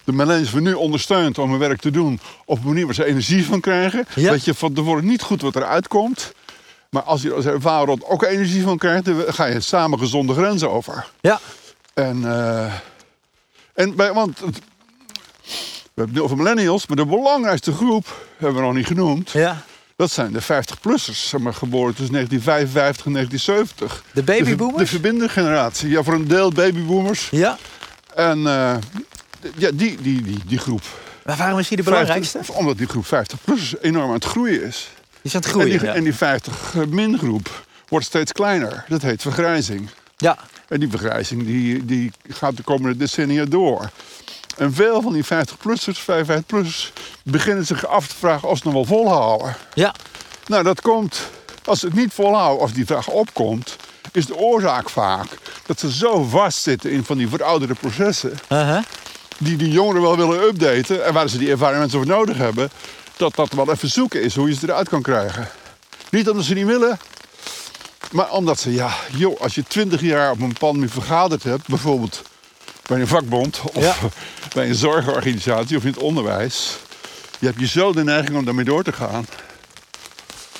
de 0.04 0.12
millennials 0.14 0.50
van 0.50 0.64
nu 0.64 0.74
ondersteunt 0.74 1.38
om 1.38 1.50
hun 1.50 1.60
werk 1.60 1.82
te 1.82 1.92
doen 1.92 2.20
op 2.46 2.58
een 2.58 2.68
manier 2.68 2.86
waar 2.86 2.94
ze 2.96 3.06
energie 3.06 3.46
van 3.46 3.60
krijgen, 3.60 4.06
Ja. 4.16 4.32
weet 4.32 4.46
je 4.46 4.54
van 4.54 4.74
tevoren 4.74 5.06
niet 5.06 5.22
goed 5.22 5.42
wat 5.42 5.56
eruit 5.56 5.88
komt. 5.88 6.32
Maar 6.90 7.04
als 7.04 7.22
je 7.22 7.34
als 7.34 7.46
ervaren 7.46 8.10
ook 8.10 8.24
energie 8.24 8.64
van 8.64 8.78
krijgt, 8.78 9.06
dan 9.06 9.24
ga 9.28 9.46
je 9.46 9.60
samen 9.60 10.00
gezonde 10.00 10.34
grenzen 10.34 10.72
over. 10.72 11.08
Ja. 11.22 11.40
En, 11.94 12.26
eh, 12.26 12.74
en 13.74 13.96
bij, 13.96 14.14
want 14.14 14.40
het- 14.40 14.60
we 15.96 16.02
hebben 16.02 16.16
het 16.16 16.24
over 16.24 16.38
millennials, 16.38 16.88
maar 16.88 16.98
de 16.98 17.06
belangrijkste 17.06 17.72
groep 17.72 18.28
hebben 18.38 18.56
we 18.60 18.66
nog 18.66 18.74
niet 18.76 18.86
genoemd. 18.88 19.30
ja. 19.32 19.62
Dat 19.98 20.12
zijn 20.12 20.32
de 20.34 20.42
50-plussers, 20.44 21.30
zeg 21.30 21.40
maar, 21.42 21.54
geboren 21.54 21.96
tussen 21.96 22.14
1955 22.14 23.06
en 23.06 23.12
1970. 23.14 24.04
De 24.14 24.24
De, 24.24 24.24
babyboomers? 24.24 24.78
de 24.84 24.88
verbindende 24.88 25.30
generatie. 25.30 25.90
Ja, 25.90 26.04
voor 26.04 26.14
een 26.14 26.28
deel 26.28 26.52
babyboomers. 26.52 27.28
Ja. 27.32 27.58
En 28.16 28.38
eh, 28.38 28.76
ja, 29.56 29.72
die, 29.74 30.02
die, 30.02 30.22
die, 30.22 30.40
die 30.48 30.58
groep. 30.58 30.82
Maar 31.26 31.38
waarom 31.38 31.60
is 31.60 31.68
die 31.68 31.78
de 31.78 31.84
belangrijkste? 31.84 32.38
50 32.38 32.56
omdat 32.56 32.78
die 32.78 32.88
groep 32.88 33.06
50-plussers 33.06 33.82
enorm 33.82 34.08
aan 34.08 34.14
het 34.14 34.26
groeien 34.26 34.64
is. 34.64 34.90
Die 35.10 35.20
is 35.22 35.36
aan 35.36 35.42
het 35.42 35.50
En 35.50 35.56
groeien. 35.60 35.80
die, 35.80 35.88
ja. 35.88 35.94
en 35.96 36.04
die 36.04 36.14
50-min-groep 36.14 37.66
wordt 37.88 38.06
steeds 38.06 38.32
kleiner. 38.32 38.86
Dat 38.88 39.02
heet 39.02 39.22
vergrijzing. 39.22 39.90
ja. 40.18 40.38
En 40.68 40.80
die 40.80 40.90
vergrijzing 40.90 41.46
die, 41.46 41.86
die 41.86 42.12
gaat 42.30 42.58
de 42.58 42.64
komende 42.64 42.98
decennia 42.98 43.46
door. 43.46 43.90
En 44.58 44.74
veel 44.74 45.02
van 45.02 45.14
die 45.14 45.24
50-plussers, 45.26 46.00
55-plussers... 46.06 46.92
beginnen 47.24 47.66
zich 47.66 47.86
af 47.88 48.08
te 48.08 48.16
vragen 48.16 48.50
of 48.50 48.58
ze 48.58 48.64
nog 48.66 48.74
wel 48.74 48.86
volhouden. 48.86 49.56
Ja. 49.74 49.94
Nou, 50.48 50.64
dat 50.64 50.82
komt, 50.82 51.20
als 51.66 51.80
ze 51.80 51.86
het 51.86 51.96
niet 51.96 52.14
volhouden, 52.14 52.62
als 52.62 52.74
die 52.74 52.86
vraag 52.86 53.08
opkomt, 53.08 53.76
is 54.12 54.26
de 54.26 54.36
oorzaak 54.36 54.90
vaak 54.90 55.28
dat 55.66 55.80
ze 55.80 55.92
zo 55.92 56.24
vastzitten 56.24 56.92
in 56.92 57.04
van 57.04 57.18
die 57.18 57.28
verouderde 57.30 57.74
processen, 57.74 58.40
Uh-huh. 58.50 58.84
die 59.38 59.58
die 59.58 59.72
jongeren 59.72 60.02
wel 60.02 60.18
willen 60.18 60.44
updaten 60.44 61.06
en 61.06 61.14
waar 61.14 61.28
ze 61.28 61.38
die 61.38 61.50
ervaren 61.52 61.80
mensen 61.80 61.98
voor 62.00 62.08
nodig 62.08 62.38
hebben, 62.38 62.70
dat 63.18 63.36
dat 63.36 63.54
wel 63.54 63.72
even 63.72 63.90
zoeken 63.90 64.22
is 64.24 64.36
hoe 64.36 64.50
je 64.50 64.56
ze 64.56 64.68
eruit 64.68 64.90
kan 64.90 65.02
krijgen. 65.02 65.50
Niet 66.10 66.30
omdat 66.30 66.46
ze 66.46 66.54
niet 66.54 66.66
willen, 66.66 67.00
maar 68.12 68.32
omdat 68.32 68.60
ze, 68.60 68.74
ja, 68.74 68.94
joh, 69.12 69.42
als 69.42 69.56
je 69.56 69.64
twintig 69.68 70.02
jaar 70.02 70.32
op 70.32 70.42
een 70.42 70.48
bepaalde 70.48 70.78
manier 70.78 70.94
vergaderd 70.94 71.44
hebt, 71.44 71.68
bijvoorbeeld 71.68 72.22
bij 72.88 73.00
een 73.00 73.08
vakbond 73.08 73.62
of 73.74 73.84
Ja. 73.84 73.96
Bij 74.56 74.68
een 74.68 74.76
zorgorganisatie 74.76 75.78
of 75.78 75.84
in 75.84 75.90
het 75.90 76.00
onderwijs, 76.02 76.78
je 77.40 77.46
hebt 77.46 77.60
je 77.60 77.68
zo 77.68 77.94
de 77.94 78.04
neiging 78.04 78.38
om 78.38 78.46
daarmee 78.46 78.66
door 78.66 78.84
te 78.84 78.94
gaan. 78.94 79.26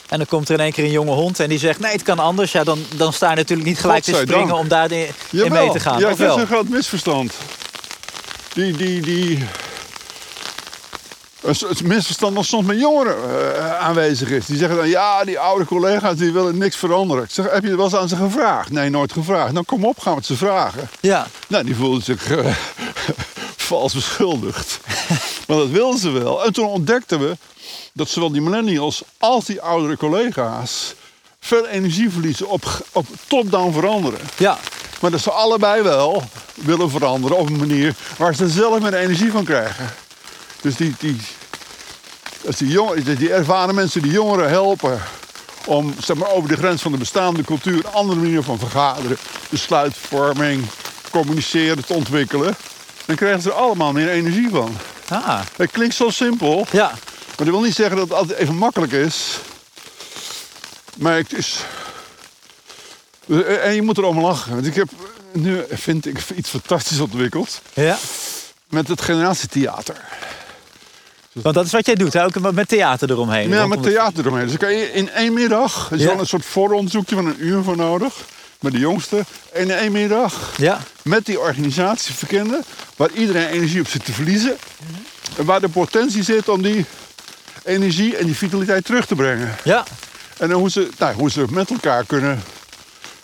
En 0.10 0.18
dan 0.18 0.28
komt 0.28 0.50
er 0.50 0.56
in 0.56 0.62
één 0.62 0.72
keer 0.72 0.84
een 0.84 0.92
jonge 0.92 1.12
hond 1.12 1.40
en 1.40 1.50
die 1.50 1.60
zegt: 1.60 1.80
Nee, 1.80 1.92
het 1.92 2.04
kan 2.04 2.20
anders. 2.20 2.52
Ja, 2.52 2.64
dan, 2.64 2.80
dan 2.96 3.14
sta 3.14 3.30
je 3.30 3.36
natuurlijk 3.36 3.68
niet 3.68 3.80
gelijk 3.80 4.04
te 4.04 4.14
springen 4.14 4.56
om 4.56 4.68
daarin 4.68 5.08
in 5.32 5.52
mee 5.52 5.72
te 5.72 5.80
gaan. 5.80 6.00
Ja, 6.00 6.10
dat 6.10 6.20
is 6.20 6.36
een 6.36 6.48
groot 6.48 6.70
misverstand. 6.70 7.34
Die, 8.54 8.78
die, 8.78 9.02
die... 9.02 9.44
Een 11.42 11.56
soort 11.56 11.84
misverstand 11.84 12.36
dat 12.36 12.46
soms 12.46 12.66
met 12.68 12.80
jongeren 12.80 13.16
eh, 13.16 13.80
aanwezig 13.80 14.30
is. 14.30 14.46
Die 14.46 14.58
zeggen 14.58 14.78
dan, 14.78 14.90
ja, 14.90 15.24
die 15.24 15.40
oude 15.40 15.66
collega's 15.66 16.18
die 16.18 16.32
willen 16.32 16.58
niks 16.58 16.76
veranderen. 16.76 17.24
Ik 17.24 17.30
zeg, 17.32 17.52
heb 17.52 17.62
je 17.64 17.68
het 17.68 17.76
wel 17.76 17.86
eens 17.86 17.96
aan 17.96 18.08
ze 18.08 18.16
gevraagd? 18.16 18.72
Nee, 18.72 18.90
nooit 18.90 19.12
gevraagd. 19.12 19.54
Nou, 19.54 19.66
kom 19.66 19.86
op, 19.86 20.00
gaan 20.00 20.12
we 20.12 20.18
het 20.18 20.28
ze 20.28 20.36
vragen. 20.36 20.90
Ja, 21.00 21.28
Nou, 21.48 21.64
die 21.64 21.76
voelden 21.76 22.04
zich 22.04 22.32
eh, 22.32 22.46
vals 23.66 23.94
beschuldigd. 23.94 24.80
maar 25.48 25.58
dat 25.58 25.70
wilden 25.70 26.00
ze 26.00 26.10
wel. 26.10 26.46
En 26.46 26.54
toen 26.54 26.68
ontdekten 26.68 27.20
we 27.20 27.38
dat 27.94 28.10
zowel 28.10 28.32
die 28.32 28.42
millennials 28.42 29.04
als 29.18 29.46
die 29.46 29.62
oudere 29.62 29.98
collega's... 29.98 30.94
veel 31.40 31.68
energie 31.68 32.10
verliezen 32.10 32.48
op, 32.48 32.86
op 32.92 33.08
top-down 33.28 33.74
veranderen. 33.74 34.20
ja, 34.38 34.60
Maar 35.02 35.12
dat 35.12 35.22
ze 35.22 35.32
allebei 35.32 35.82
wel 35.82 36.24
willen 36.54 36.90
veranderen 36.90 37.38
op 37.38 37.50
een 37.50 37.58
manier 37.58 37.96
waar 38.18 38.36
ze 38.36 38.50
zelf 38.50 38.82
meer 38.82 38.94
energie 38.94 39.32
van 39.32 39.44
krijgen. 39.44 39.94
Dus 40.62 40.76
die, 40.76 40.96
die, 41.00 41.18
als 42.46 42.58
die, 42.58 42.68
jong, 42.68 43.16
die 43.16 43.34
ervaren 43.34 43.76
mensen 43.76 44.02
die 44.02 44.12
jongeren 44.12 44.50
helpen 44.50 45.02
om 45.66 45.94
zeg 46.00 46.18
maar, 46.18 46.32
over 46.32 46.50
de 46.50 46.56
grens 46.58 46.82
van 46.82 46.92
de 46.92 46.98
bestaande 46.98 47.44
cultuur 47.44 47.76
een 47.76 47.94
andere 47.94 48.20
manier 48.20 48.44
van 48.44 48.60
vergaderen, 48.60 49.18
besluitvorming, 49.50 50.66
communiceren 51.12 51.86
te 51.86 51.94
ontwikkelen, 51.94 52.56
dan 53.06 53.16
krijgen 53.16 53.42
ze 53.42 53.50
er 53.50 53.56
allemaal 53.56 53.92
meer 53.92 54.10
energie 54.10 54.50
van. 54.50 54.78
ah, 55.10 55.42
Het 55.56 55.72
klinkt 55.72 55.96
zo 55.96 56.10
simpel, 56.10 56.68
ja. 56.72 56.88
maar 57.28 57.46
dat 57.46 57.48
wil 57.48 57.62
niet 57.62 57.76
zeggen 57.76 57.96
dat 57.98 58.08
het 58.10 58.18
altijd 58.18 58.38
even 58.40 58.56
makkelijk 58.56 58.92
is. 58.92 59.38
Maar 60.98 61.16
het 61.16 61.34
is. 61.34 61.60
En 63.62 63.74
je 63.76 63.82
moet 63.82 63.98
erom 63.98 64.20
lachen. 64.20 64.54
Want 64.54 64.66
ik 64.66 64.76
heb 64.76 64.88
nu, 65.34 65.64
vind 65.70 66.06
ik, 66.06 66.20
iets 66.36 66.50
fantastisch 66.50 67.00
ontwikkeld. 67.00 67.62
ja. 67.74 67.98
Met 68.70 68.88
het 68.88 69.02
generatietheater. 69.02 69.96
Want 71.32 71.56
dat 71.56 71.66
is 71.66 71.72
wat 71.72 71.86
jij 71.86 71.96
doet, 71.96 72.14
hè? 72.14 72.24
ook 72.26 72.52
met 72.54 72.68
theater 72.68 73.10
eromheen. 73.12 73.50
Ja, 73.50 73.68
met 73.68 73.84
theater 73.84 74.20
eromheen. 74.26 74.48
Dus 74.48 74.58
dan 74.58 74.68
kan 74.70 74.78
je 74.78 74.92
in 74.92 75.10
één 75.12 75.34
middag. 75.34 75.88
Er 75.90 75.96
is 75.96 76.02
Ja. 76.04 76.08
wel 76.08 76.20
een 76.20 76.28
soort 76.28 76.46
vooronderzoekje 76.46 77.16
van 77.16 77.26
een 77.26 77.36
uur 77.46 77.64
voor 77.64 77.76
nodig. 77.78 78.14
Met 78.66 78.74
de 78.74 78.80
jongste. 78.80 79.26
En 79.54 79.62
in 79.62 79.72
één 79.72 79.92
middag. 79.92 80.54
Ja, 80.58 80.80
Met 81.02 81.26
die 81.26 81.40
organisatie 81.40 82.14
verkennen. 82.14 82.64
Waar 82.96 83.12
iedereen 83.12 83.48
energie 83.48 83.82
op 83.82 83.88
zit 83.88 84.06
te 84.06 84.12
verliezen. 84.14 84.58
En 85.38 85.46
waar 85.46 85.62
de 85.62 85.70
potentie 85.70 86.24
zit 86.24 86.50
om 86.50 86.62
die 86.62 86.86
energie 87.64 88.18
en 88.18 88.26
die 88.26 88.36
vitaliteit 88.36 88.86
terug 88.86 89.06
te 89.06 89.16
brengen. 89.16 89.56
ja. 89.64 89.84
En 90.38 90.52
hoe 90.52 90.70
ze, 90.70 90.90
nou, 90.98 91.16
hoe 91.16 91.32
ze 91.32 91.46
met 91.50 91.70
elkaar 91.72 92.06
kunnen 92.06 92.44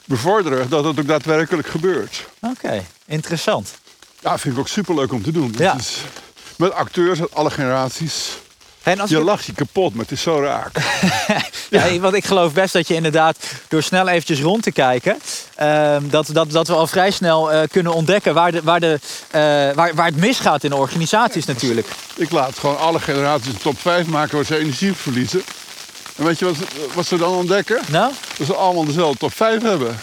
bevorderen 0.05 0.69
dat 0.69 0.83
het 0.83 1.00
ook 1.00 1.07
daadwerkelijk 1.07 1.67
gebeurt. 1.67 2.25
Oké, 2.39 2.83
interessant. 3.05 3.69
Ja, 4.19 4.38
vind 4.38 4.53
ik 4.53 4.60
ook 4.60 4.67
superleuk 4.67 5.12
om 5.12 5.24
te 5.24 5.31
doen. 5.31 5.53
Ja. 5.57 5.75
Met 6.57 6.71
acteurs 6.74 7.19
uit 7.19 7.33
alle 7.33 7.50
generaties. 7.51 8.29
En 8.83 9.00
als 9.00 9.10
Je 9.10 9.19
lacht 9.24 9.45
je 9.45 9.53
kapot, 9.53 9.93
maar 9.93 10.03
het 10.03 10.12
is 10.12 10.21
zo 10.21 10.39
raak. 10.41 10.71
Ja, 11.79 11.99
want 11.99 12.13
ik 12.13 12.25
geloof 12.25 12.53
best 12.53 12.73
dat 12.73 12.87
je 12.87 12.93
inderdaad 12.93 13.37
door 13.67 13.83
snel 13.83 14.07
eventjes 14.07 14.41
rond 14.41 14.63
te 14.63 14.71
kijken... 14.71 15.19
ehm, 15.55 16.09
dat, 16.09 16.29
dat, 16.31 16.51
dat 16.51 16.67
we 16.67 16.73
al 16.73 16.87
vrij 16.87 17.11
snel 17.11 17.51
eh, 17.51 17.67
kunnen 17.71 17.93
ontdekken 17.93 18.33
waar, 18.33 18.51
de, 18.51 18.61
waar, 18.63 18.79
de, 18.79 18.99
eh, 19.31 19.41
waar, 19.75 19.95
waar 19.95 20.05
het 20.05 20.17
misgaat 20.17 20.63
in 20.63 20.69
de 20.69 20.75
organisaties 20.75 21.45
natuurlijk. 21.45 21.87
Ik 22.15 22.31
laat 22.31 22.59
gewoon 22.59 22.79
alle 22.79 22.99
generaties 22.99 23.47
een 23.47 23.57
top 23.57 23.79
5 23.79 24.05
maken 24.05 24.35
waar 24.35 24.45
ze 24.45 24.57
energie 24.57 24.93
verliezen. 24.93 25.43
En 26.15 26.25
weet 26.25 26.39
je 26.39 26.45
wat, 26.45 26.55
wat 26.93 27.05
ze 27.05 27.17
dan 27.17 27.33
ontdekken? 27.33 27.79
Nou, 27.87 28.11
Dat 28.37 28.47
ze 28.47 28.55
allemaal 28.55 28.85
dezelfde 28.85 29.17
top 29.17 29.33
5 29.35 29.61
hebben. 29.61 29.99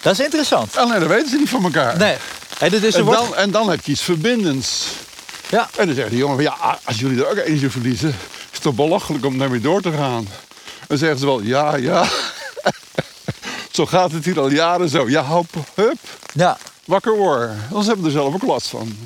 Dat 0.00 0.12
is 0.12 0.24
interessant. 0.24 0.76
Alleen 0.76 1.00
dat 1.00 1.08
weten 1.08 1.28
ze 1.28 1.36
niet 1.36 1.48
van 1.48 1.64
elkaar. 1.64 1.98
Nee. 1.98 2.16
Hey, 2.58 2.68
dus 2.68 2.82
er 2.82 2.94
En 2.94 3.04
wordt... 3.04 3.20
dan, 3.20 3.36
en 3.36 3.50
dan 3.50 3.70
heb 3.70 3.84
je 3.84 3.92
iets 3.92 4.02
verbindends. 4.02 4.86
Ja. 5.48 5.68
En 5.76 5.86
dan 5.86 5.94
zegt 5.94 6.10
die 6.10 6.18
jongen, 6.18 6.34
van, 6.34 6.44
ja, 6.44 6.78
als 6.84 6.98
jullie 6.98 7.24
er 7.24 7.30
ook 7.30 7.36
energie 7.36 7.70
verliezen... 7.70 8.08
is 8.08 8.14
het 8.52 8.62
toch 8.62 8.74
belachelijk 8.74 9.24
om 9.24 9.38
daarmee 9.38 9.60
door 9.60 9.80
te 9.82 9.92
gaan. 9.92 10.28
Dan 10.86 10.98
zeggen 10.98 11.18
ze 11.18 11.26
wel, 11.26 11.40
ja, 11.40 11.76
ja. 11.76 12.06
zo 13.70 13.86
gaat 13.86 14.12
het 14.12 14.24
hier 14.24 14.40
al 14.40 14.50
jaren 14.50 14.88
zo. 14.88 15.08
Ja, 15.08 15.24
hop, 15.24 15.46
hup, 15.74 15.98
ja. 16.32 16.58
wakker 16.84 17.16
worden. 17.16 17.58
Anders 17.68 17.86
hebben 17.86 18.04
we 18.04 18.10
er 18.10 18.16
zelf 18.16 18.34
ook 18.34 18.42
last 18.42 18.68
van. 18.68 18.96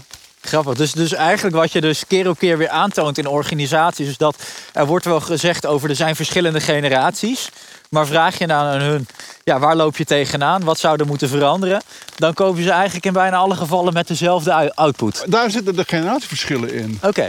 Grappig. 0.42 0.74
Dus, 0.74 0.92
dus 0.92 1.12
eigenlijk 1.12 1.56
wat 1.56 1.72
je 1.72 1.80
dus 1.80 2.06
keer 2.06 2.28
op 2.28 2.38
keer 2.38 2.58
weer 2.58 2.68
aantoont 2.68 3.18
in 3.18 3.26
organisaties... 3.26 4.08
is 4.08 4.16
dat 4.16 4.36
er 4.72 4.86
wordt 4.86 5.04
wel 5.04 5.20
gezegd 5.20 5.66
over 5.66 5.90
er 5.90 5.96
zijn 5.96 6.16
verschillende 6.16 6.60
generaties... 6.60 7.48
maar 7.90 8.06
vraag 8.06 8.38
je 8.38 8.46
nou 8.46 8.74
aan 8.74 8.80
hun, 8.80 9.06
ja, 9.44 9.58
waar 9.58 9.76
loop 9.76 9.96
je 9.96 10.04
tegenaan? 10.04 10.64
Wat 10.64 10.78
zou 10.78 11.00
er 11.00 11.06
moeten 11.06 11.28
veranderen? 11.28 11.82
Dan 12.16 12.34
komen 12.34 12.62
ze 12.62 12.70
eigenlijk 12.70 13.06
in 13.06 13.12
bijna 13.12 13.36
alle 13.36 13.56
gevallen 13.56 13.92
met 13.92 14.08
dezelfde 14.08 14.52
ou- 14.52 14.70
output. 14.74 15.24
Daar 15.26 15.50
zitten 15.50 15.76
de 15.76 15.84
generatieverschillen 15.86 16.72
in. 16.72 16.98
Oké, 17.02 17.28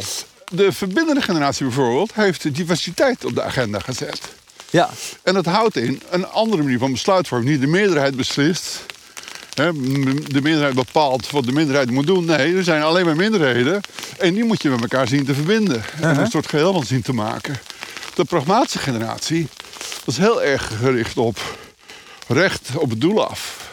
De 0.52 0.72
verbindende 0.72 1.22
generatie 1.22 1.66
bijvoorbeeld 1.66 2.14
heeft 2.14 2.56
diversiteit 2.56 3.26
op 3.26 3.36
de 3.36 3.44
agenda 3.44 3.80
gezet. 3.80 4.22
Ja. 4.72 4.90
En 5.24 5.34
dat 5.34 5.46
houdt 5.46 5.76
in 5.76 6.02
een 6.10 6.28
andere 6.28 6.64
manier 6.64 6.80
van 6.80 6.92
besluitvorming. 6.92 7.52
Niet 7.52 7.62
de 7.62 7.68
meerderheid 7.68 8.16
beslist. 8.16 8.80
Hè, 9.54 9.72
de 10.28 10.42
meerderheid 10.42 10.76
bepaalt 10.76 11.32
wat 11.32 11.46
de 11.46 11.52
minderheid 11.52 11.92
moet 11.92 12.08
doen. 12.08 12.26
Nee, 12.26 12.56
er 12.56 12.64
zijn 12.64 12.82
alleen 12.82 13.06
maar 13.06 13.16
minderheden. 13.16 13.82
En 14.18 14.34
die 14.34 14.44
moet 14.44 14.62
je 14.62 14.70
met 14.70 14.82
elkaar 14.82 15.08
zien 15.08 15.26
te 15.26 15.34
verbinden. 15.34 15.84
En 16.02 16.20
een 16.20 16.32
soort 16.32 16.48
geheel 16.48 16.74
van 16.74 16.86
zien 16.86 17.02
te 17.02 17.14
maken. 17.14 17.60
De 18.16 18.26
pragmatische 18.26 18.80
generatie 18.80 19.48
was 20.06 20.18
heel 20.18 20.44
erg 20.44 20.72
gericht 20.80 21.18
op 21.18 21.40
recht 22.28 22.70
op 22.76 22.90
het 22.90 23.02
doel 23.02 23.28
af. 23.28 23.70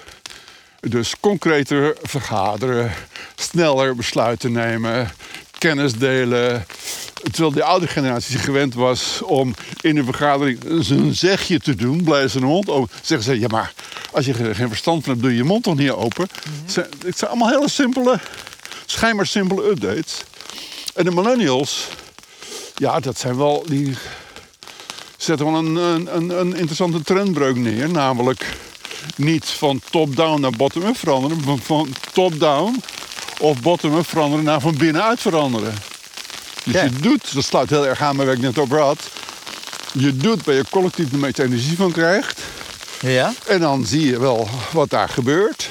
Dus 0.80 1.14
concreter 1.20 1.96
vergaderen, 2.02 2.92
sneller 3.34 3.96
besluiten 3.96 4.52
nemen, 4.52 5.10
kennis 5.58 5.92
delen. 5.92 6.66
Terwijl 7.30 7.52
de 7.52 7.62
oude 7.64 7.86
generatie 7.86 8.30
zich 8.32 8.44
gewend 8.44 8.74
was 8.74 9.22
om 9.22 9.54
in 9.80 9.96
een 9.96 10.04
vergadering 10.04 10.64
een 10.88 11.14
zegje 11.14 11.58
te 11.60 11.74
doen, 11.74 12.02
blijven 12.04 12.30
ze 12.30 12.38
de 12.38 12.44
mond 12.46 12.68
open. 12.68 12.96
Zeggen 13.02 13.32
ze, 13.32 13.40
ja 13.40 13.46
maar 13.50 13.72
als 14.12 14.26
je 14.26 14.34
geen 14.54 14.68
verstand 14.68 15.02
van 15.04 15.10
hebt, 15.12 15.22
doe 15.24 15.30
je 15.32 15.36
je 15.36 15.44
mond 15.44 15.62
toch 15.62 15.76
niet 15.76 15.90
open. 15.90 16.28
Het 16.62 16.72
zijn- 16.72 16.86
Het 17.06 17.18
zijn 17.18 17.30
allemaal 17.30 17.48
hele 17.48 17.68
simpele, 17.68 18.20
schijnbaar 18.86 19.26
simpele 19.26 19.68
updates. 19.70 20.22
En 20.94 21.04
de 21.04 21.10
millennials, 21.10 21.86
ja 22.74 23.00
dat 23.00 23.18
zijn 23.18 23.36
wel, 23.36 23.64
die 23.68 23.96
zetten 25.16 25.46
wel 25.52 25.54
een, 25.56 25.76
een, 25.76 26.16
een, 26.16 26.40
een 26.40 26.56
interessante 26.56 27.02
trendbreuk 27.02 27.56
neer. 27.56 27.90
Namelijk 27.90 28.46
niet 29.16 29.44
van 29.44 29.80
top-down 29.90 30.40
naar 30.40 30.50
bottom-up 30.50 30.96
veranderen, 30.96 31.40
maar 31.44 31.56
van 31.56 31.88
top-down 32.12 32.82
of 33.38 33.60
bottom-up 33.60 34.06
veranderen 34.08 34.44
naar 34.44 34.60
van 34.60 34.76
binnenuit 34.76 35.20
veranderen. 35.20 35.74
Dus 36.64 36.74
Ja. 36.74 36.82
je 36.82 36.90
doet, 36.90 37.34
dat 37.34 37.44
sluit 37.44 37.70
heel 37.70 37.86
erg 37.86 38.00
aan 38.02 38.16
bij 38.16 38.26
waar 38.26 38.34
ik 38.34 38.40
net 38.40 38.58
over 38.58 38.80
had. 38.80 38.98
Je 39.92 40.16
doet 40.16 40.44
waar 40.44 40.54
je 40.54 40.64
collectief 40.70 41.08
de 41.10 41.16
meeste 41.16 41.42
energie 41.42 41.76
van 41.76 41.92
krijgt. 41.92 42.40
Ja? 43.00 43.32
En 43.46 43.60
dan 43.60 43.84
zie 43.86 44.06
je 44.06 44.18
wel 44.18 44.48
wat 44.72 44.90
daar 44.90 45.08
gebeurt. 45.08 45.68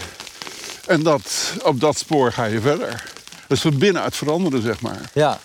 En 0.87 1.03
dat, 1.03 1.53
op 1.63 1.79
dat 1.79 1.97
spoor 1.97 2.31
ga 2.31 2.45
je 2.45 2.61
verder. 2.61 3.03
Dus 3.47 3.61
van 3.61 3.77
binnenuit 3.77 4.15
veranderen, 4.15 4.61
zeg 4.61 4.81
maar. 4.81 4.99
Ja. 5.13 5.39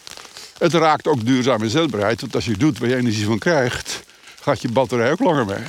Het 0.58 0.74
raakt 0.74 1.06
ook 1.06 1.24
duurzame 1.24 1.64
inzetbaarheid. 1.64 2.20
Want 2.20 2.34
als 2.34 2.44
je 2.44 2.56
doet 2.56 2.78
waar 2.78 2.88
je 2.88 2.96
energie 2.96 3.24
van 3.24 3.38
krijgt, 3.38 4.02
gaat 4.40 4.62
je 4.62 4.68
batterij 4.68 5.10
ook 5.10 5.20
langer 5.20 5.46
mee. 5.46 5.62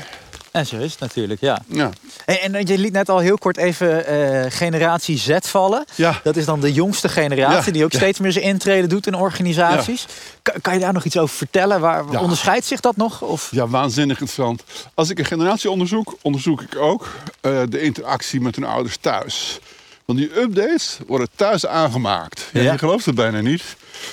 En 0.52 0.66
zo 0.66 0.78
is 0.78 0.92
het 0.92 1.00
natuurlijk, 1.00 1.42
ja. 1.42 1.62
Ja. 1.68 1.90
En, 2.26 2.56
en 2.56 2.66
je 2.66 2.78
liet 2.78 2.94
net 2.94 3.10
al 3.10 3.20
heel 3.20 3.38
kort 3.38 3.58
even 3.58 4.06
eh, 4.06 4.52
generatie 4.52 5.18
Z 5.18 5.38
vallen. 5.40 5.86
Ja. 5.96 6.20
Dat 6.24 6.36
is 6.36 6.46
dan 6.46 6.60
de 6.60 6.74
jongste 6.74 7.10
generatie 7.10 7.66
Ja, 7.66 7.72
die 7.72 7.84
ook 7.84 7.92
ja. 7.92 7.98
steeds 7.98 8.20
meer 8.20 8.32
zijn 8.32 8.46
intrede 8.46 8.88
doet 8.88 9.08
in 9.08 9.16
organisaties. 9.16 10.06
Kan, 10.42 10.62
kan 10.62 10.74
je 10.74 10.80
daar 10.80 10.94
nog 10.94 11.04
iets 11.04 11.18
over 11.18 11.36
vertellen? 11.36 11.80
Waar. 11.80 12.22
Onderscheidt 12.22 12.66
zich 12.66 12.80
dat 12.80 12.96
nog? 12.96 13.22
Of? 13.22 13.48
Ja, 13.52 13.68
waanzinnig 13.68 14.20
interessant. 14.20 14.64
Als 14.94 15.10
ik 15.10 15.20
een 15.20 15.26
generatie 15.26 15.70
onderzoek, 15.70 16.18
onderzoek 16.22 16.62
ik 16.62 16.78
ook 16.78 17.08
eh, 17.42 17.62
de 17.70 17.82
interactie 17.82 18.42
met 18.42 18.56
hun 18.56 18.66
ouders 18.66 18.98
thuis. 18.98 19.60
Want 20.06 20.20
die 20.20 20.40
updates 20.40 20.98
worden 21.08 21.28
thuis 21.36 21.66
aangemaakt. 21.66 22.50
Ja. 22.54 22.72
Je 22.72 22.78
gelooft 22.78 23.06
het 23.06 23.16
bijna 23.16 23.42
niet. 23.42 23.64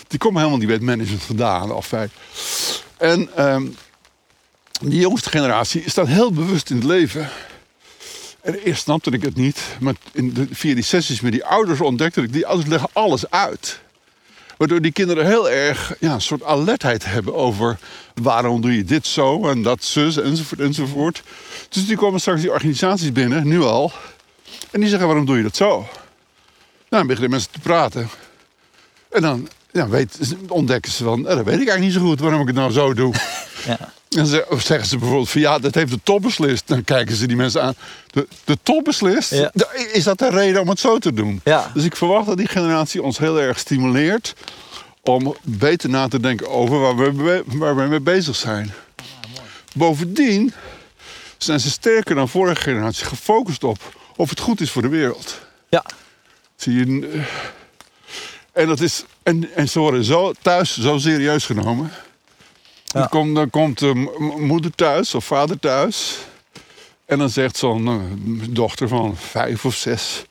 Die 0.09 0.19
komen 0.19 0.39
helemaal 0.39 0.59
niet 0.59 0.69
bij 0.69 0.77
het 0.77 0.85
management 0.85 1.23
vandaan. 1.23 1.73
Of 1.73 1.91
wij. 1.91 2.09
En 2.97 3.29
ehm, 3.37 3.67
die 4.81 5.01
jongste 5.01 5.31
generatie 5.31 5.83
staat 5.87 6.07
heel 6.07 6.33
bewust 6.33 6.71
in 6.71 6.77
het 6.77 6.85
leven. 6.85 7.29
En 8.43 8.55
eerst 8.55 8.83
snapte 8.83 9.11
ik 9.11 9.23
het 9.23 9.37
niet. 9.37 9.63
Maar 9.81 9.95
in 10.13 10.33
de, 10.33 10.47
via 10.51 10.75
die 10.75 10.85
sessies 10.85 11.21
met 11.21 11.33
die 11.33 11.45
ouders 11.45 11.81
ontdekte 11.81 12.23
ik... 12.23 12.33
die 12.33 12.47
ouders 12.47 12.69
leggen 12.69 12.89
alles 12.93 13.31
uit. 13.31 13.81
Waardoor 14.57 14.81
die 14.81 14.93
kinderen 14.93 15.27
heel 15.27 15.51
erg 15.51 15.95
ja, 16.01 16.13
een 16.15 16.21
soort 16.21 16.43
alertheid 16.43 17.05
hebben 17.05 17.35
over 17.35 17.79
waarom 18.15 18.61
doe 18.61 18.77
je 18.77 18.85
dit 18.85 19.07
zo 19.07 19.49
en 19.49 19.63
dat 19.63 19.85
zus 19.85 20.17
enzovoort 20.17 20.61
enzovoort. 20.61 21.23
Dus 21.69 21.87
die 21.87 21.97
komen 21.97 22.21
straks 22.21 22.41
die 22.41 22.51
organisaties 22.51 23.13
binnen, 23.13 23.49
nu 23.49 23.61
al. 23.63 23.93
En 24.71 24.81
die 24.81 24.89
zeggen 24.89 25.07
waarom 25.07 25.27
doe 25.27 25.37
je 25.37 25.43
dat 25.43 25.57
zo? 25.57 25.69
Nou, 25.69 25.89
dan 26.89 27.07
beginnen 27.07 27.31
mensen 27.31 27.51
te 27.51 27.61
praten. 27.61 28.09
En 29.11 29.23
dan 29.23 29.49
ja, 29.73 29.89
weet, 29.89 30.19
ontdekken 30.49 30.93
ze 30.93 31.05
van, 31.05 31.29
eh, 31.29 31.37
dat 31.37 31.45
weet 31.45 31.61
ik 31.61 31.69
eigenlijk 31.69 31.81
niet 31.81 31.93
zo 31.93 32.01
goed 32.01 32.21
waarom 32.21 32.41
ik 32.41 32.47
het 32.47 32.57
nou 32.57 32.73
zo 32.73 32.95
doe. 32.95 33.15
Ja. 33.67 33.93
En 34.17 34.27
ze, 34.27 34.47
of 34.49 34.63
zeggen 34.63 34.89
ze 34.89 34.99
bijvoorbeeld 34.99 35.31
van 35.31 35.41
ja, 35.41 35.59
dat 35.59 35.75
heeft 35.75 35.91
de 35.91 36.01
top 36.03 36.23
beslist. 36.23 36.69
Dan 36.69 36.85
kijken 36.85 37.17
ze 37.17 37.27
die 37.27 37.37
mensen 37.37 37.63
aan. 37.63 37.75
De, 38.07 38.29
de 38.45 38.59
top 38.63 38.85
beslist? 38.85 39.31
Ja. 39.31 39.53
Is 39.93 40.05
dat 40.05 40.19
de 40.19 40.31
reden 40.31 40.61
om 40.61 40.69
het 40.69 40.81
zo 40.81 40.99
te 40.99 41.13
doen? 41.13 41.41
Ja. 41.45 41.71
Dus 41.75 41.85
ik 41.85 41.97
verwacht 41.97 42.27
dat 42.27 42.37
die 42.37 42.49
generatie 42.49 43.03
ons 43.03 43.19
heel 43.19 43.41
erg 43.41 43.59
stimuleert 43.59 44.35
om 45.03 45.37
beter 45.43 45.89
na 45.89 46.09
te 46.09 46.21
denken 46.21 46.49
over 46.49 46.79
waar 46.79 46.97
we, 47.17 47.43
waar 47.47 47.77
we 47.77 47.83
mee 47.83 48.01
bezig 48.01 48.37
zijn. 48.37 48.73
Bovendien 49.75 50.53
zijn 51.39 51.61
ze 51.61 51.71
sterker 51.71 52.15
dan 52.15 52.29
vorige 52.29 52.63
generatie 52.63 53.07
gefocust 53.07 53.65
op 53.65 53.79
of 54.17 54.31
het 54.31 54.41
goed 54.41 54.61
is 54.61 54.71
voor 54.71 54.83
de 54.83 54.89
wereld. 54.89 55.41
Ja. 55.69 55.85
Zie 56.57 56.75
je? 56.75 57.23
En, 58.53 58.67
dat 58.67 58.81
is, 58.81 59.05
en, 59.23 59.55
en 59.55 59.69
ze 59.69 59.79
worden 59.79 60.05
zo, 60.05 60.33
thuis 60.43 60.81
zo 60.81 60.99
serieus 60.99 61.45
genomen. 61.45 61.91
Dan, 62.93 63.09
komt, 63.09 63.35
dan 63.35 63.51
komt 63.51 63.79
de 63.79 63.95
m- 63.95 64.11
m- 64.19 64.47
moeder 64.47 64.75
thuis 64.75 65.15
of 65.15 65.25
vader 65.25 65.59
thuis. 65.59 66.17
En 67.07 67.19
dan 67.19 67.31
zegt 67.31 67.57
zo'n 67.57 67.87
eh, 67.89 67.95
dochter 68.51 68.89
van 68.89 69.17
vijf 69.17 69.65
of 69.65 69.75
zes... 69.75 70.23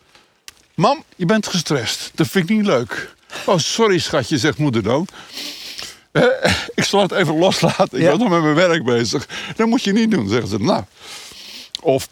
Mam, 0.76 1.04
je 1.16 1.26
bent 1.26 1.48
gestrest. 1.48 2.12
Dat 2.16 2.28
vind 2.28 2.50
ik 2.50 2.56
niet 2.58 2.66
leuk. 2.66 3.16
Oh, 3.46 3.58
sorry 3.58 4.00
schatje, 4.00 4.38
zegt 4.38 4.58
moeder 4.58 4.84
dan. 4.84 5.08
Eh, 6.12 6.24
ik 6.76 6.84
zal 6.84 7.02
het 7.02 7.12
even 7.12 7.38
loslaten. 7.38 7.98
Ik 7.98 8.02
Ja. 8.04 8.10
ben 8.10 8.20
nog 8.20 8.30
met 8.30 8.42
mijn 8.42 8.56
werk 8.56 8.84
bezig. 8.84 9.28
Dat 9.56 9.68
moet 9.68 9.84
je 9.84 9.92
niet 9.92 10.12
doen, 10.12 10.30
zeggen 10.30 10.48
ze. 10.50 10.60
Nou. 10.60 10.84
Of, 11.82 12.08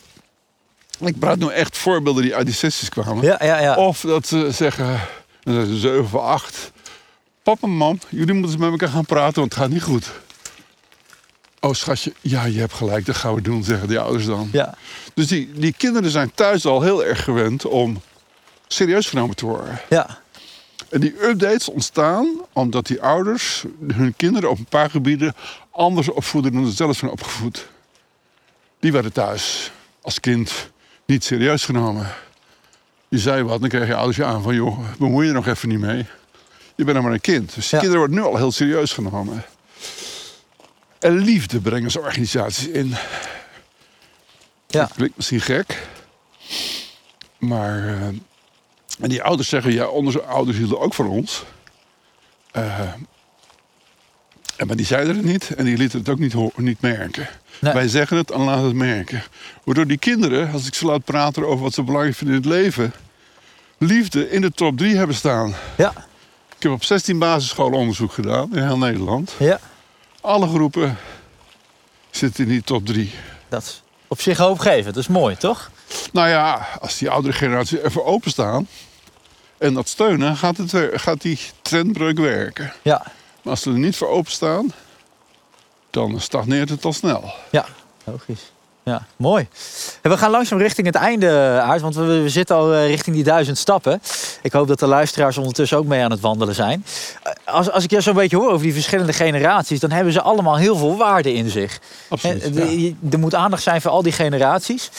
ik 0.99 1.19
praat 1.19 1.37
nu 1.37 1.47
echt 1.49 1.77
voorbeelden 1.77 2.23
die 2.23 2.35
uit 2.35 2.45
die 2.45 2.55
sessies 2.55 2.89
kwamen. 2.89 3.23
Ja, 3.23 3.39
ja, 3.43 3.59
ja. 3.59 3.75
Of 3.75 3.99
dat 4.01 4.27
ze 4.27 4.51
zeggen, 4.51 4.99
zeven 5.71 6.03
of 6.03 6.15
acht. 6.15 6.71
Papa 7.43 7.67
en 7.67 7.73
mam, 7.73 7.99
jullie 8.09 8.33
moeten 8.33 8.51
eens 8.51 8.61
met 8.61 8.71
elkaar 8.71 8.89
gaan 8.89 9.05
praten, 9.05 9.39
want 9.39 9.53
het 9.53 9.61
gaat 9.63 9.69
niet 9.71 9.83
goed. 9.83 10.11
Oh 11.59 11.73
schatje, 11.73 12.13
ja, 12.21 12.45
je 12.45 12.59
hebt 12.59 12.73
gelijk, 12.73 13.05
dat 13.05 13.15
gaan 13.15 13.35
we 13.35 13.41
doen, 13.41 13.63
zeggen 13.63 13.87
die 13.87 13.99
ouders 13.99 14.25
dan. 14.25 14.49
ja. 14.51 14.73
Dus 15.13 15.27
die, 15.27 15.51
die 15.53 15.73
kinderen 15.77 16.11
zijn 16.11 16.31
thuis 16.35 16.65
al 16.65 16.81
heel 16.81 17.05
erg 17.05 17.23
gewend 17.23 17.65
om 17.65 18.01
serieus 18.67 19.07
genomen 19.09 19.35
te 19.35 19.45
worden. 19.45 19.79
ja. 19.89 20.19
En 20.89 20.99
die 20.99 21.23
updates 21.23 21.69
ontstaan 21.69 22.27
omdat 22.53 22.87
die 22.87 23.01
ouders 23.01 23.63
hun 23.87 24.13
kinderen 24.17 24.49
op 24.49 24.57
een 24.57 24.65
paar 24.65 24.89
gebieden 24.89 25.35
anders 25.71 26.09
opvoeden 26.09 26.53
dan 26.53 26.65
ze 26.65 26.71
zelf 26.75 26.97
zijn 26.97 27.11
opgevoed. 27.11 27.67
Die 28.79 28.91
werden 28.91 29.11
thuis 29.11 29.71
als 30.01 30.19
kind 30.19 30.69
niet 31.05 31.23
serieus 31.23 31.65
genomen. 31.65 32.07
Je 33.09 33.17
zei 33.19 33.43
wat, 33.43 33.59
dan 33.59 33.69
kreeg 33.69 33.87
je 33.87 33.95
ouders 33.95 34.17
je 34.17 34.23
aan 34.25 34.41
van 34.41 34.55
joh, 34.55 34.79
bemoei 34.99 35.23
je 35.23 35.29
er 35.31 35.35
nog 35.37 35.47
even 35.47 35.69
niet 35.69 35.79
mee. 35.79 36.05
Je 36.75 36.83
bent 36.83 36.93
nog 36.95 37.03
maar 37.03 37.13
een 37.13 37.21
kind. 37.21 37.55
Dus 37.55 37.69
die 37.69 37.75
Ja. 37.75 37.77
kinderen 37.79 37.97
worden 37.99 38.15
nu 38.17 38.23
al 38.31 38.37
heel 38.37 38.51
serieus 38.51 38.91
genomen. 38.93 39.43
En 40.99 41.17
liefde 41.17 41.59
brengen 41.59 41.91
ze 41.91 41.99
organisaties 41.99 42.67
in. 42.67 42.95
Ja. 44.67 44.79
Dat 44.81 44.93
klinkt 44.93 45.15
misschien 45.15 45.41
gek. 45.41 45.87
Maar. 47.37 47.87
eh, 47.87 48.05
en 48.99 49.09
die 49.09 49.23
ouders 49.23 49.49
zeggen: 49.49 49.73
ja, 49.73 49.87
onze 49.87 50.21
ouders 50.23 50.57
hielden 50.57 50.79
ook 50.79 50.93
van 50.93 51.07
ons. 51.07 51.43
Eh, 52.51 52.79
en 54.55 54.67
maar 54.67 54.75
die 54.75 54.85
zeiden 54.85 55.15
het 55.15 55.25
niet 55.25 55.49
en 55.55 55.65
die 55.65 55.77
lieten 55.77 55.99
het 55.99 56.09
ook 56.09 56.19
niet, 56.19 56.57
niet 56.57 56.81
merken. 56.81 57.27
Nee. 57.59 57.73
Wij 57.73 57.87
zeggen 57.87 58.17
het 58.17 58.31
en 58.31 58.39
laten 58.41 58.63
het 58.65 58.75
merken. 58.75 59.23
Waardoor 59.63 59.87
die 59.87 59.97
kinderen, 59.97 60.51
als 60.51 60.67
ik 60.67 60.73
ze 60.73 60.85
laat 60.85 61.03
praten 61.03 61.47
over 61.47 61.63
wat 61.63 61.73
ze 61.73 61.83
belangrijk 61.83 62.15
vinden 62.15 62.35
in 62.35 62.41
het 62.41 62.51
leven, 62.51 62.93
liefde 63.77 64.29
in 64.29 64.41
de 64.41 64.51
top 64.51 64.77
3 64.77 64.95
hebben 64.95 65.15
staan. 65.15 65.53
Ja. 65.77 65.93
Ik 66.57 66.63
heb 66.63 66.71
op 66.71 66.83
16 66.83 67.19
basisscholen 67.19 67.79
onderzoek 67.79 68.11
gedaan 68.11 68.55
in 68.55 68.63
heel 68.63 68.77
Nederland. 68.77 69.33
ja. 69.39 69.59
Alle 70.27 70.47
groepen 70.47 70.97
zitten 72.09 72.43
in 72.43 72.49
die 72.49 72.63
top 72.63 72.85
3. 72.85 73.11
Dat 73.49 73.61
is 73.61 73.81
op 74.07 74.21
zich 74.21 74.37
hoopgevend. 74.37 74.85
Dat 74.95 75.03
is 75.03 75.07
mooi, 75.07 75.37
toch? 75.37 75.71
Nou 76.11 76.27
ja, 76.29 76.67
als 76.79 76.97
die 76.97 77.09
oudere 77.09 77.33
generatie 77.33 77.85
even 77.85 78.05
openstaan 78.05 78.67
en 79.57 79.73
dat 79.73 79.87
steunen, 79.87 80.37
gaat, 80.37 80.57
het, 80.57 80.73
gaat 81.01 81.21
die 81.21 81.39
trendbreuk 81.61 82.17
werken. 82.17 82.73
Ja, 82.81 83.01
Maar 83.41 83.51
als 83.53 83.61
ze 83.61 83.69
er 83.69 83.77
niet 83.77 83.95
voor 83.95 84.07
openstaan, 84.07 84.73
dan 85.89 86.21
stagneert 86.21 86.69
het 86.69 86.85
al 86.85 86.93
snel. 86.93 87.33
ja, 87.51 87.65
logisch. 88.03 88.51
Ja, 88.87 89.05
mooi. 89.15 89.47
En 90.01 90.11
we 90.11 90.17
gaan 90.17 90.31
langzaam 90.31 90.59
richting 90.59 90.87
het 90.87 90.95
einde 90.95 91.29
uit, 91.61 91.81
want 91.81 91.95
we, 91.95 92.21
we 92.21 92.29
zitten 92.29 92.55
al 92.55 92.73
eh, 92.73 92.87
richting 92.87 93.15
die 93.15 93.25
duizend 93.25 93.57
stappen. 93.57 94.01
Ik 94.41 94.51
hoop 94.51 94.67
dat 94.67 94.79
de 94.79 94.87
luisteraars 94.87 95.37
ondertussen 95.37 95.77
ook 95.77 95.85
mee 95.85 96.03
aan 96.03 96.11
het 96.11 96.19
wandelen 96.19 96.55
zijn. 96.55 96.85
Eh, 97.23 97.31
Als, 97.45 97.71
als 97.71 97.83
ik 97.83 97.89
je 97.89 98.01
zo'n 98.01 98.13
beetje 98.13 98.37
hoor 98.37 98.49
over 98.51 98.63
die 98.63 98.73
verschillende 98.73 99.13
generaties, 99.13 99.79
dan 99.79 99.91
hebben 99.91 100.13
ze 100.13 100.21
allemaal 100.21 100.57
heel 100.57 100.75
veel 100.75 100.97
waarde 100.97 101.33
in 101.33 101.49
zich. 101.49 101.79
Absoluut. 102.09 102.55
Eh, 102.57 102.79
ja. 102.79 102.91
Er 103.11 103.19
moet 103.19 103.35
aandacht 103.35 103.63
zijn 103.63 103.81
voor 103.81 103.91
al 103.91 104.01
die 104.01 104.11
generaties. 104.11 104.89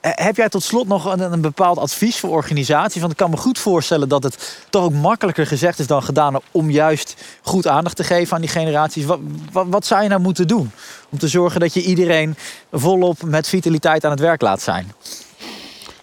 Eh, 0.00 0.10
Heb 0.14 0.36
jij 0.36 0.48
tot 0.48 0.62
slot 0.62 0.88
nog 0.88 1.04
een, 1.04 1.40
bepaald 1.40 1.78
advies 1.78 2.18
voor 2.18 2.30
organisaties? 2.30 3.00
Want 3.00 3.12
ik 3.12 3.18
kan 3.18 3.30
me 3.30 3.36
goed 3.36 3.58
voorstellen 3.58 4.08
dat 4.08 4.22
het 4.22 4.58
toch 4.70 4.82
ook 4.84 4.92
makkelijker 4.92 5.46
gezegd 5.46 5.78
is 5.78 5.86
dan 5.86 6.02
gedaan 6.02 6.36
om 6.50 6.70
juist 6.70 7.24
goed 7.42 7.66
aandacht 7.66 7.96
te 7.96 8.04
geven 8.04 8.34
aan 8.34 8.40
die 8.40 8.50
generaties. 8.50 9.04
Wat, 9.04 9.18
wat, 9.52 9.86
zou 9.86 10.02
je 10.02 10.08
nou 10.08 10.20
moeten 10.20 10.46
doen 10.46 10.70
om 11.08 11.18
te 11.18 11.28
zorgen 11.28 11.60
dat 11.60 11.74
je 11.74 11.82
iedereen 11.82 12.36
volop 12.72 13.22
met 13.22 13.48
vitaliteit 13.48 14.04
aan 14.04 14.10
het 14.10 14.20
werk 14.20 14.40
laat 14.40 14.62
zijn? 14.62 14.92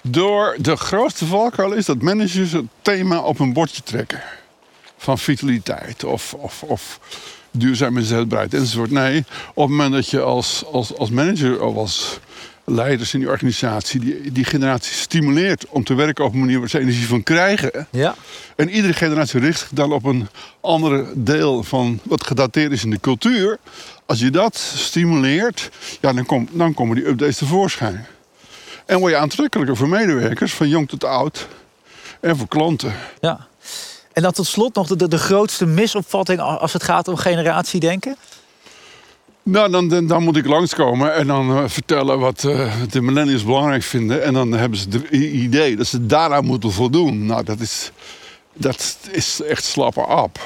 Door 0.01 0.55
de 0.59 0.75
grootste 0.75 1.25
valkuil 1.25 1.71
is 1.71 1.85
dat 1.85 2.01
managers 2.01 2.51
het 2.51 2.65
thema 2.81 3.19
op 3.19 3.39
een 3.39 3.53
bordje 3.53 3.81
trekken. 3.83 4.21
Van 4.97 5.17
vitaliteit 5.17 6.03
of, 6.03 6.33
of, 6.33 6.63
of 6.63 6.99
inzetbaarheid 7.59 8.53
enzovoort. 8.53 8.91
Nee, 8.91 9.25
op 9.53 9.67
het 9.67 9.77
moment 9.77 9.93
dat 9.93 10.09
je 10.09 10.21
als, 10.21 10.63
als, 10.71 10.97
als 10.97 11.09
manager 11.09 11.63
of 11.63 11.75
als 11.75 12.19
leiders 12.65 13.13
in 13.13 13.19
die 13.19 13.29
organisatie 13.29 13.99
die, 13.99 14.31
die 14.31 14.43
generatie 14.43 14.93
stimuleert 14.93 15.65
om 15.69 15.83
te 15.83 15.93
werken 15.93 16.25
op 16.25 16.33
een 16.33 16.39
manier 16.39 16.59
waar 16.59 16.69
ze 16.69 16.79
energie 16.79 17.07
van 17.07 17.23
krijgen. 17.23 17.87
Ja, 17.89 18.15
En 18.55 18.69
iedere 18.69 18.93
generatie 18.93 19.39
richt 19.39 19.59
zich 19.59 19.69
dan 19.71 19.91
op 19.91 20.03
een 20.03 20.27
andere 20.61 21.11
deel 21.15 21.63
van 21.63 21.99
wat 22.03 22.27
gedateerd 22.27 22.71
is 22.71 22.83
in 22.83 22.89
de 22.89 22.99
cultuur. 22.99 23.57
Als 24.05 24.19
je 24.19 24.29
dat 24.29 24.57
stimuleert, 24.75 25.69
ja, 26.01 26.13
dan, 26.13 26.25
kom, 26.25 26.47
dan 26.51 26.73
komen 26.73 26.95
die 26.95 27.07
updates 27.07 27.37
tevoorschijn. 27.37 28.05
En 28.85 28.99
word 28.99 29.11
je 29.11 29.17
aantrekkelijker 29.17 29.77
voor 29.77 29.89
medewerkers, 29.89 30.53
van 30.53 30.69
jong 30.69 30.89
tot 30.89 31.03
oud. 31.03 31.47
En 32.19 32.37
voor 32.37 32.47
klanten. 32.47 32.93
ja. 33.21 33.47
En 34.13 34.21
dan 34.21 34.31
tot 34.31 34.47
slot 34.47 34.75
nog 34.75 34.87
de, 34.87 34.95
de, 34.95 35.07
de 35.07 35.17
grootste 35.17 35.65
misopvatting 35.65 36.39
als 36.39 36.73
het 36.73 36.83
gaat 36.83 37.07
om 37.07 37.15
generatiedenken. 37.15 38.17
Nou, 39.49 39.71
dan, 39.71 39.87
dan, 39.87 40.07
dan 40.07 40.23
moet 40.23 40.35
ik 40.35 40.45
langskomen 40.45 41.13
en 41.13 41.27
dan 41.27 41.57
eh, 41.57 41.63
vertellen 41.67 42.19
wat 42.19 42.43
eh, 42.43 42.73
de 42.89 43.01
millennials 43.01 43.43
belangrijk 43.43 43.83
vinden. 43.83 44.23
En 44.23 44.33
dan 44.33 44.51
hebben 44.51 44.79
ze 44.79 44.87
het 44.89 45.09
idee 45.11 45.75
dat 45.75 45.87
ze 45.87 46.05
daaraan 46.05 46.45
moeten 46.45 46.71
voldoen. 46.71 47.25
Nou, 47.25 47.43
dat 47.43 47.59
is, 47.59 47.91
dat 48.53 48.97
is 49.11 49.41
echt 49.41 49.63
slappe 49.63 50.01
ap. 50.01 50.39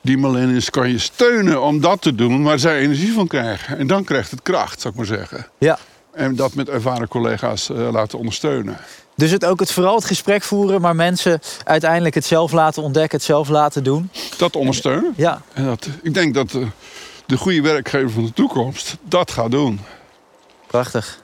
Die 0.00 0.18
millennials 0.18 0.70
kan 0.70 0.90
je 0.90 0.98
steunen 0.98 1.62
om 1.62 1.80
dat 1.80 2.02
te 2.02 2.14
doen 2.14 2.42
waar 2.42 2.58
zij 2.58 2.78
energie 2.78 3.12
van 3.12 3.26
krijgen. 3.26 3.78
En 3.78 3.86
dan 3.86 4.04
krijgt 4.04 4.30
het 4.30 4.42
kracht, 4.42 4.80
zou 4.80 4.94
ik 4.94 4.98
maar 4.98 5.18
zeggen. 5.18 5.46
Ja. 5.58 5.78
En 6.12 6.36
dat 6.36 6.54
met 6.54 6.68
ervaren 6.68 7.08
collega's 7.08 7.70
eh, 7.70 7.88
laten 7.92 8.18
ondersteunen. 8.18 8.76
Dus 9.16 9.30
het 9.30 9.44
ook 9.44 9.60
het, 9.60 9.72
vooral 9.72 9.94
het 9.94 10.04
gesprek 10.04 10.42
voeren, 10.42 10.80
maar 10.80 10.96
mensen 10.96 11.40
uiteindelijk 11.64 12.14
het 12.14 12.24
zelf 12.24 12.52
laten 12.52 12.82
ontdekken, 12.82 13.16
het 13.16 13.26
zelf 13.26 13.48
laten 13.48 13.84
doen. 13.84 14.10
Dat 14.36 14.56
ondersteunen. 14.56 15.12
Ja, 15.16 15.42
En 15.52 15.64
dat, 15.64 15.88
ik 16.02 16.14
denk 16.14 16.34
dat 16.34 16.56
de 17.26 17.36
goede 17.36 17.62
werkgever 17.62 18.10
van 18.10 18.24
de 18.24 18.32
toekomst 18.32 18.96
dat 19.02 19.30
gaat 19.30 19.50
doen. 19.50 19.80
Prachtig. 20.66 21.22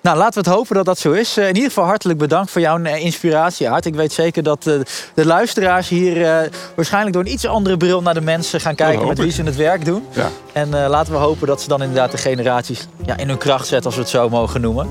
Nou, 0.00 0.16
laten 0.16 0.42
we 0.42 0.48
het 0.48 0.58
hopen 0.58 0.74
dat 0.74 0.84
dat 0.84 0.98
zo 0.98 1.12
is. 1.12 1.36
Eh, 1.36 1.48
In 1.48 1.54
ieder 1.54 1.68
geval 1.68 1.84
hartelijk 1.84 2.18
bedankt 2.18 2.50
voor 2.50 2.60
jouw 2.60 2.82
eh, 2.82 3.04
inspiratie, 3.04 3.68
Aart. 3.68 3.86
Ik 3.86 3.94
weet 3.94 4.12
zeker 4.12 4.42
dat 4.42 4.66
eh, 4.66 4.74
de 5.14 5.26
luisteraars 5.26 5.88
hier 5.88 6.50
waarschijnlijk 6.76 7.14
door 7.14 7.24
een 7.24 7.32
iets 7.32 7.46
andere 7.46 7.76
bril 7.76 8.02
naar 8.02 8.14
de 8.14 8.20
mensen 8.20 8.60
gaan 8.60 8.74
kijken 8.74 9.08
met 9.08 9.18
wie 9.18 9.30
ze 9.30 9.42
het 9.42 9.56
werk 9.56 9.84
doen. 9.84 10.06
Ja. 10.10 10.28
En 10.52 10.70
laten 10.88 11.12
we 11.12 11.18
hopen 11.18 11.46
dat 11.46 11.62
ze 11.62 11.68
dan 11.68 11.82
inderdaad 11.82 12.10
de 12.10 12.18
generaties 12.18 12.86
ja, 13.06 13.16
in 13.16 13.28
hun 13.28 13.38
kracht 13.38 13.66
zetten, 13.66 13.86
als 13.86 13.94
we 13.94 14.00
het 14.00 14.10
zo 14.10 14.28
mogen 14.28 14.60
noemen. 14.60 14.88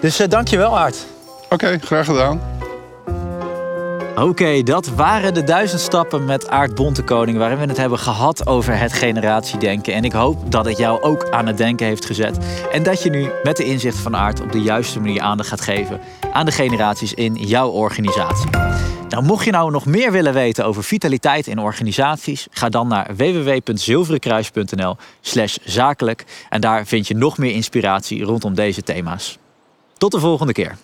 Dus 0.00 0.20
uh, 0.20 0.28
dankjewel, 0.28 0.78
Aart. 0.78 0.96
Oké, 1.48 1.78
graag 1.80 2.06
gedaan. 2.06 2.57
Oké, 4.22 4.62
dat 4.62 4.88
waren 4.88 5.34
de 5.34 5.44
duizend 5.44 5.80
stappen 5.80 6.24
met 6.24 6.48
Aart 6.48 6.74
Bontekoning... 6.74 7.38
waarin 7.38 7.58
we 7.58 7.64
het 7.64 7.76
hebben 7.76 7.98
gehad 7.98 8.46
over 8.46 8.78
het 8.78 8.92
generatiedenken. 8.92 9.94
En 9.94 10.04
ik 10.04 10.12
hoop 10.12 10.52
dat 10.52 10.64
het 10.64 10.78
jou 10.78 11.02
ook 11.02 11.30
aan 11.30 11.46
het 11.46 11.56
denken 11.56 11.86
heeft 11.86 12.04
gezet. 12.04 12.38
En 12.72 12.82
dat 12.82 13.02
je 13.02 13.10
nu 13.10 13.30
met 13.42 13.56
de 13.56 13.64
inzicht 13.64 13.96
van 13.96 14.16
Aart 14.16 14.40
op 14.40 14.52
de 14.52 14.60
juiste 14.60 15.00
manier 15.00 15.20
aandacht 15.20 15.48
gaat 15.48 15.60
geven... 15.60 16.00
aan 16.32 16.44
de 16.44 16.52
generaties 16.52 17.14
in 17.14 17.34
jouw 17.34 17.68
organisatie. 17.68 18.50
Nou, 19.08 19.24
mocht 19.24 19.44
je 19.44 19.50
nou 19.50 19.70
nog 19.70 19.86
meer 19.86 20.12
willen 20.12 20.32
weten 20.32 20.64
over 20.64 20.84
vitaliteit 20.84 21.46
in 21.46 21.58
organisaties... 21.58 22.46
ga 22.50 22.68
dan 22.68 22.88
naar 22.88 23.16
www.zilverenkruis.nl 23.16 24.96
slash 25.20 25.56
zakelijk. 25.64 26.24
En 26.48 26.60
daar 26.60 26.86
vind 26.86 27.08
je 27.08 27.14
nog 27.14 27.38
meer 27.38 27.52
inspiratie 27.52 28.24
rondom 28.24 28.54
deze 28.54 28.82
thema's. 28.82 29.38
Tot 29.98 30.12
de 30.12 30.20
volgende 30.20 30.52
keer. 30.52 30.76